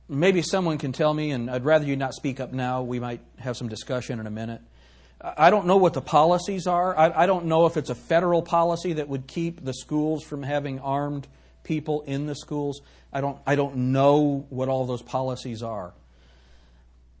maybe 0.08 0.40
someone 0.40 0.78
can 0.78 0.92
tell 0.92 1.12
me, 1.12 1.30
and 1.30 1.50
I'd 1.50 1.64
rather 1.64 1.84
you 1.84 1.96
not 1.96 2.14
speak 2.14 2.40
up 2.40 2.52
now. 2.52 2.82
We 2.82 3.00
might 3.00 3.20
have 3.38 3.58
some 3.58 3.68
discussion 3.68 4.18
in 4.18 4.26
a 4.26 4.30
minute. 4.30 4.62
I 5.22 5.50
don't 5.50 5.66
know 5.66 5.76
what 5.76 5.94
the 5.94 6.00
policies 6.00 6.66
are. 6.66 6.98
I, 6.98 7.22
I, 7.22 7.26
don't 7.26 7.46
know 7.46 7.66
if 7.66 7.76
it's 7.76 7.90
a 7.90 7.94
federal 7.94 8.42
policy 8.42 8.94
that 8.94 9.08
would 9.08 9.28
keep 9.28 9.64
the 9.64 9.72
schools 9.72 10.24
from 10.24 10.42
having 10.42 10.80
armed 10.80 11.28
people 11.62 12.02
in 12.02 12.26
the 12.26 12.34
schools. 12.34 12.80
I 13.12 13.20
don't, 13.20 13.38
I 13.46 13.54
don't 13.54 13.76
know 13.92 14.46
what 14.50 14.68
all 14.68 14.84
those 14.84 15.02
policies 15.02 15.62
are. 15.62 15.94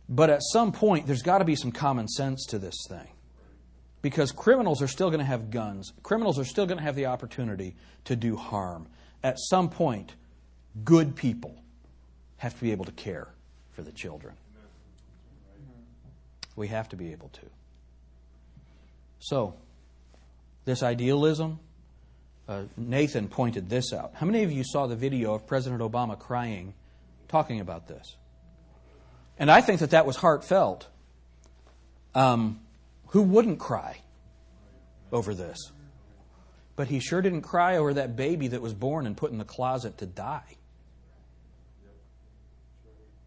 But 0.08 0.30
at 0.30 0.42
some 0.42 0.72
point, 0.72 1.06
there's 1.06 1.22
got 1.22 1.38
to 1.38 1.44
be 1.44 1.54
some 1.54 1.70
common 1.70 2.08
sense 2.08 2.44
to 2.46 2.58
this 2.58 2.74
thing. 2.88 3.08
Because 4.02 4.32
criminals 4.32 4.82
are 4.82 4.88
still 4.88 5.10
going 5.10 5.20
to 5.20 5.24
have 5.24 5.50
guns, 5.50 5.92
criminals 6.02 6.40
are 6.40 6.44
still 6.44 6.66
going 6.66 6.78
to 6.78 6.84
have 6.84 6.96
the 6.96 7.06
opportunity 7.06 7.76
to 8.06 8.16
do 8.16 8.34
harm. 8.34 8.88
At 9.22 9.38
some 9.38 9.70
point, 9.70 10.16
good 10.82 11.14
people 11.14 11.54
have 12.38 12.54
to 12.54 12.60
be 12.60 12.72
able 12.72 12.84
to 12.86 12.92
care 12.92 13.28
for 13.70 13.82
the 13.82 13.92
children. 13.92 14.34
We 16.56 16.66
have 16.66 16.88
to 16.88 16.96
be 16.96 17.12
able 17.12 17.28
to. 17.28 17.46
So, 19.22 19.54
this 20.64 20.82
idealism, 20.82 21.60
uh, 22.48 22.64
Nathan 22.76 23.28
pointed 23.28 23.70
this 23.70 23.92
out. 23.92 24.14
How 24.16 24.26
many 24.26 24.42
of 24.42 24.50
you 24.50 24.64
saw 24.64 24.88
the 24.88 24.96
video 24.96 25.32
of 25.32 25.46
President 25.46 25.80
Obama 25.80 26.18
crying, 26.18 26.74
talking 27.28 27.60
about 27.60 27.86
this? 27.86 28.16
And 29.38 29.48
I 29.48 29.60
think 29.60 29.78
that 29.78 29.90
that 29.90 30.06
was 30.06 30.16
heartfelt. 30.16 30.88
Um, 32.16 32.62
who 33.10 33.22
wouldn't 33.22 33.60
cry 33.60 34.00
over 35.12 35.34
this? 35.34 35.70
But 36.74 36.88
he 36.88 36.98
sure 36.98 37.22
didn't 37.22 37.42
cry 37.42 37.76
over 37.76 37.94
that 37.94 38.16
baby 38.16 38.48
that 38.48 38.60
was 38.60 38.74
born 38.74 39.06
and 39.06 39.16
put 39.16 39.30
in 39.30 39.38
the 39.38 39.44
closet 39.44 39.98
to 39.98 40.06
die. 40.06 40.56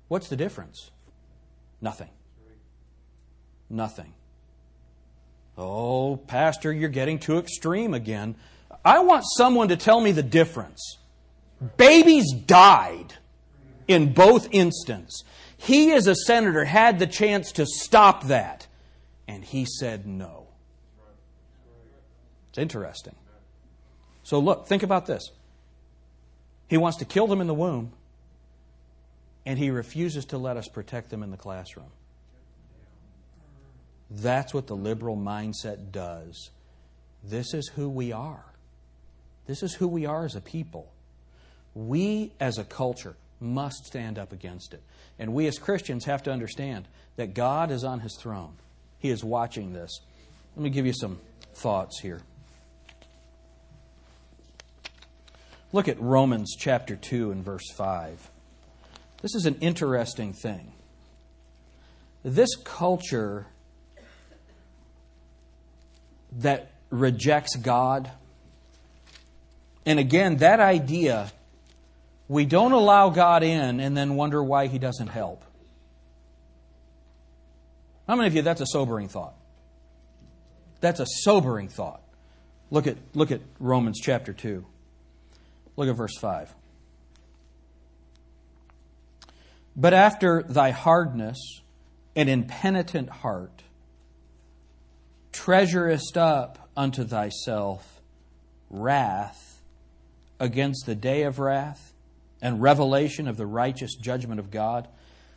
What's 0.09 0.27
the 0.27 0.35
difference? 0.35 0.91
Nothing. 1.79 2.09
Nothing. 3.69 4.13
Oh, 5.57 6.17
Pastor, 6.17 6.71
you're 6.71 6.89
getting 6.89 7.19
too 7.19 7.37
extreme 7.37 7.93
again. 7.93 8.35
I 8.83 8.99
want 8.99 9.23
someone 9.37 9.69
to 9.69 9.77
tell 9.77 10.01
me 10.01 10.11
the 10.11 10.23
difference. 10.23 10.97
Babies 11.77 12.33
died 12.33 13.13
in 13.87 14.13
both 14.13 14.47
instances. 14.51 15.23
He, 15.57 15.93
as 15.93 16.07
a 16.07 16.15
senator, 16.15 16.65
had 16.65 16.99
the 16.99 17.07
chance 17.07 17.53
to 17.53 17.65
stop 17.65 18.25
that, 18.25 18.67
and 19.27 19.43
he 19.43 19.65
said 19.65 20.05
no. 20.05 20.47
It's 22.49 22.57
interesting. 22.57 23.15
So, 24.23 24.39
look, 24.39 24.67
think 24.67 24.83
about 24.83 25.05
this. 25.05 25.31
He 26.67 26.77
wants 26.77 26.97
to 26.97 27.05
kill 27.05 27.27
them 27.27 27.41
in 27.41 27.47
the 27.47 27.53
womb, 27.53 27.93
and 29.45 29.57
he 29.57 29.69
refuses 29.69 30.25
to 30.25 30.37
let 30.37 30.57
us 30.57 30.67
protect 30.67 31.09
them 31.09 31.23
in 31.23 31.31
the 31.31 31.37
classroom. 31.37 31.91
That's 34.09 34.53
what 34.53 34.67
the 34.67 34.75
liberal 34.75 35.17
mindset 35.17 35.91
does. 35.91 36.51
This 37.23 37.53
is 37.53 37.71
who 37.75 37.89
we 37.89 38.11
are. 38.11 38.45
This 39.47 39.63
is 39.63 39.73
who 39.73 39.87
we 39.87 40.05
are 40.05 40.25
as 40.25 40.35
a 40.35 40.41
people. 40.41 40.91
We, 41.73 42.31
as 42.39 42.57
a 42.57 42.63
culture, 42.63 43.15
must 43.39 43.85
stand 43.85 44.17
up 44.17 44.31
against 44.31 44.73
it. 44.73 44.81
And 45.19 45.33
we, 45.33 45.47
as 45.47 45.57
Christians, 45.57 46.05
have 46.05 46.23
to 46.23 46.31
understand 46.31 46.87
that 47.15 47.33
God 47.33 47.71
is 47.71 47.83
on 47.83 47.99
his 47.99 48.17
throne. 48.19 48.53
He 48.99 49.09
is 49.09 49.23
watching 49.23 49.73
this. 49.73 49.99
Let 50.55 50.63
me 50.63 50.69
give 50.69 50.85
you 50.85 50.93
some 50.93 51.19
thoughts 51.53 51.99
here. 52.01 52.21
Look 55.71 55.87
at 55.87 55.99
Romans 55.99 56.55
chapter 56.57 56.95
2 56.95 57.31
and 57.31 57.43
verse 57.43 57.69
5. 57.75 58.29
This 59.21 59.35
is 59.35 59.45
an 59.45 59.55
interesting 59.59 60.31
thing. 60.31 60.71
This 62.23 62.55
culture 62.63 63.47
that 66.39 66.71
rejects 66.89 67.55
God. 67.55 68.09
And 69.85 69.99
again, 69.99 70.37
that 70.37 70.59
idea, 70.59 71.31
we 72.27 72.45
don't 72.45 72.71
allow 72.71 73.09
God 73.09 73.43
in 73.43 73.79
and 73.79 73.95
then 73.95 74.15
wonder 74.15 74.43
why 74.43 74.67
He 74.67 74.79
doesn't 74.79 75.07
help. 75.07 75.43
How 78.07 78.15
many 78.15 78.27
of 78.27 78.35
you, 78.35 78.41
that's 78.41 78.61
a 78.61 78.67
sobering 78.67 79.07
thought? 79.07 79.35
That's 80.79 80.99
a 80.99 81.05
sobering 81.23 81.69
thought. 81.69 82.01
Look 82.69 82.87
at, 82.87 82.97
look 83.13 83.31
at 83.31 83.41
Romans 83.59 83.99
chapter 84.01 84.33
2. 84.33 84.65
Look 85.77 85.89
at 85.89 85.95
verse 85.95 86.17
5. 86.19 86.53
But 89.75 89.93
after 89.93 90.43
thy 90.43 90.71
hardness 90.71 91.37
and 92.15 92.29
impenitent 92.29 93.09
heart, 93.09 93.63
treasurest 95.35 96.17
up 96.17 96.69
unto 96.77 97.03
thyself 97.03 98.01
wrath 98.69 99.61
against 100.39 100.85
the 100.85 100.95
day 100.95 101.23
of 101.23 101.39
wrath 101.39 101.93
and 102.41 102.61
revelation 102.61 103.27
of 103.27 103.35
the 103.35 103.45
righteous 103.45 103.95
judgment 103.95 104.39
of 104.39 104.49
God, 104.49 104.87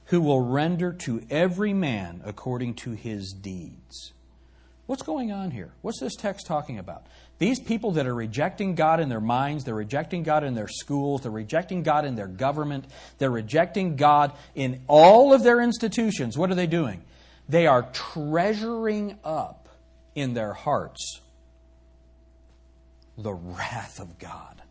who 0.06 0.20
will 0.20 0.40
render 0.40 0.92
to 0.92 1.22
every 1.30 1.72
man 1.72 2.22
according 2.24 2.74
to 2.74 2.92
his 2.92 3.32
deeds. 3.32 4.12
What's 4.86 5.02
going 5.02 5.32
on 5.32 5.50
here? 5.50 5.72
What's 5.82 6.00
this 6.00 6.14
text 6.14 6.46
talking 6.46 6.78
about? 6.78 7.06
These 7.38 7.60
people 7.60 7.92
that 7.92 8.06
are 8.06 8.14
rejecting 8.14 8.74
God 8.74 9.00
in 9.00 9.08
their 9.08 9.20
minds, 9.20 9.64
they're 9.64 9.74
rejecting 9.74 10.22
God 10.22 10.44
in 10.44 10.54
their 10.54 10.68
schools, 10.68 11.22
they're 11.22 11.30
rejecting 11.30 11.82
God 11.82 12.04
in 12.04 12.14
their 12.14 12.26
government, 12.26 12.86
they're 13.18 13.30
rejecting 13.30 13.96
God 13.96 14.32
in 14.54 14.80
all 14.86 15.32
of 15.32 15.42
their 15.42 15.60
institutions. 15.60 16.38
What 16.38 16.50
are 16.50 16.56
they 16.56 16.66
doing? 16.68 17.02
They 17.48 17.66
are 17.66 17.82
treasuring 17.92 19.18
up 19.24 19.67
in 20.18 20.34
their 20.34 20.52
hearts 20.52 21.20
the 23.18 23.32
wrath 23.32 23.98
of 24.00 24.18
God. 24.18 24.62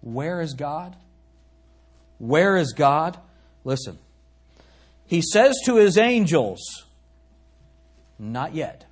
Where 0.00 0.40
is 0.40 0.54
God? 0.54 0.96
Where 2.18 2.56
is 2.56 2.72
God? 2.72 3.18
Listen. 3.64 3.98
He 5.06 5.22
says 5.22 5.56
to 5.66 5.76
his 5.76 5.96
angels, 5.96 6.60
Not 8.18 8.54
yet. 8.54 8.86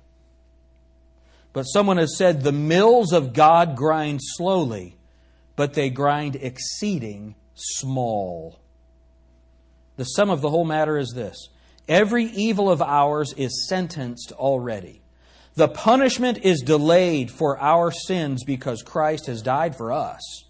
But 1.51 1.63
someone 1.63 1.97
has 1.97 2.17
said, 2.17 2.41
The 2.41 2.51
mills 2.51 3.11
of 3.11 3.33
God 3.33 3.75
grind 3.75 4.19
slowly, 4.21 4.95
but 5.55 5.73
they 5.73 5.89
grind 5.89 6.35
exceeding 6.37 7.35
small. 7.55 8.59
The 9.97 10.05
sum 10.05 10.29
of 10.29 10.41
the 10.41 10.49
whole 10.49 10.65
matter 10.65 10.97
is 10.97 11.11
this 11.13 11.49
every 11.89 12.25
evil 12.25 12.71
of 12.71 12.81
ours 12.81 13.33
is 13.35 13.67
sentenced 13.67 14.31
already. 14.31 15.01
The 15.55 15.67
punishment 15.67 16.37
is 16.43 16.61
delayed 16.61 17.29
for 17.29 17.59
our 17.59 17.91
sins 17.91 18.45
because 18.45 18.81
Christ 18.81 19.25
has 19.25 19.41
died 19.41 19.75
for 19.75 19.91
us. 19.91 20.45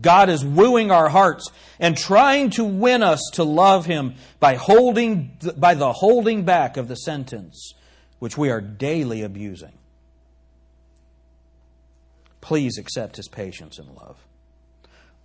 God 0.00 0.28
is 0.28 0.44
wooing 0.44 0.90
our 0.90 1.08
hearts 1.08 1.50
and 1.78 1.96
trying 1.96 2.50
to 2.50 2.64
win 2.64 3.02
us 3.02 3.20
to 3.34 3.44
love 3.44 3.86
Him 3.86 4.16
by, 4.40 4.56
holding, 4.56 5.38
by 5.56 5.74
the 5.74 5.92
holding 5.92 6.44
back 6.44 6.76
of 6.76 6.88
the 6.88 6.96
sentence 6.96 7.72
which 8.18 8.36
we 8.36 8.50
are 8.50 8.60
daily 8.60 9.22
abusing. 9.22 9.72
Please 12.40 12.76
accept 12.76 13.16
His 13.16 13.28
patience 13.28 13.78
and 13.78 13.88
love. 13.88 14.18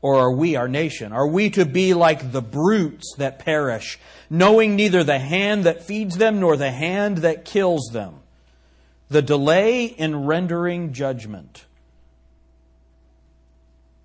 Or 0.02 0.18
are 0.20 0.32
we, 0.32 0.56
our 0.56 0.70
nation, 0.70 1.12
are 1.12 1.28
we 1.28 1.50
to 1.52 1.66
be 1.66 1.94
like 1.94 2.32
the 2.32 2.42
brutes 2.42 3.16
that 3.18 3.40
perish, 3.40 4.00
knowing 4.30 4.76
neither 4.76 5.04
the 5.04 5.20
hand 5.20 5.66
that 5.66 5.84
feeds 5.84 6.18
them 6.18 6.40
nor 6.40 6.56
the 6.56 6.72
hand 6.72 7.20
that 7.20 7.44
kills 7.44 7.90
them? 7.92 8.16
The 9.10 9.22
delay 9.22 9.86
in 9.86 10.26
rendering 10.26 10.94
judgment 10.94 11.66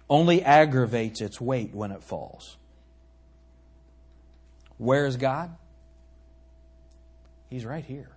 only 0.09 0.43
aggravates 0.43 1.21
its 1.21 1.41
weight 1.41 1.75
when 1.75 1.93
it 1.93 2.03
falls. 2.03 2.57
Where 4.79 5.07
is 5.07 5.17
God? 5.17 5.55
He's 7.49 7.65
right 7.65 7.85
here. 7.85 8.11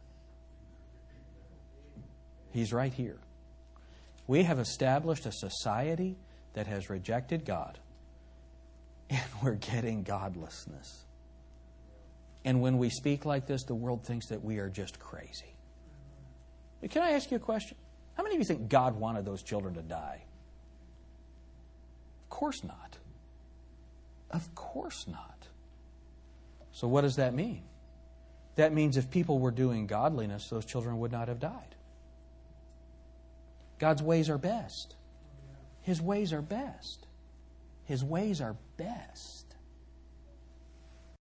He's 2.52 2.74
right 2.74 2.94
here. 2.94 3.20
We 4.26 4.44
have 4.44 4.58
established 4.58 5.26
a 5.26 5.32
society 5.32 6.18
that 6.58 6.66
has 6.66 6.90
rejected 6.90 7.46
God, 7.46 7.78
and 9.12 9.22
we're 9.44 9.54
getting 9.54 10.02
godlessness. 10.02 11.06
And 12.44 12.62
when 12.62 12.80
we 12.80 12.90
speak 12.90 13.26
like 13.26 13.46
this, 13.46 13.64
the 13.66 13.76
world 13.76 14.04
thinks 14.04 14.30
that 14.30 14.44
we 14.44 14.58
are 14.58 14.68
just 14.68 14.98
crazy. 15.00 15.54
Can 16.90 17.04
I 17.04 17.12
ask 17.12 17.30
you 17.30 17.38
a 17.38 17.40
question? 17.40 17.78
How 18.16 18.24
many 18.24 18.36
of 18.36 18.40
you 18.40 18.46
think 18.46 18.70
God 18.70 18.96
wanted 18.96 19.24
those 19.24 19.44
children 19.44 19.76
to 19.76 19.84
die? 19.84 20.24
Of 22.24 22.30
course 22.30 22.64
not. 22.64 22.98
Of 24.32 24.56
course 24.56 25.08
not. 25.08 25.48
So, 26.72 26.88
what 26.88 27.02
does 27.02 27.18
that 27.18 27.36
mean? 27.36 27.62
That 28.56 28.74
means 28.74 28.98
if 28.98 29.12
people 29.12 29.38
were 29.38 29.52
doing 29.52 29.86
godliness, 29.86 30.50
those 30.50 30.66
children 30.66 30.98
would 31.00 31.12
not 31.12 31.28
have 31.28 31.40
died. 31.40 31.76
God's 33.78 34.02
ways 34.02 34.28
are 34.28 34.40
best. 34.40 34.96
His 35.88 36.02
ways 36.02 36.34
are 36.34 36.42
best. 36.42 37.08
His 37.86 38.04
ways 38.04 38.42
are 38.42 38.58
best. 38.76 39.47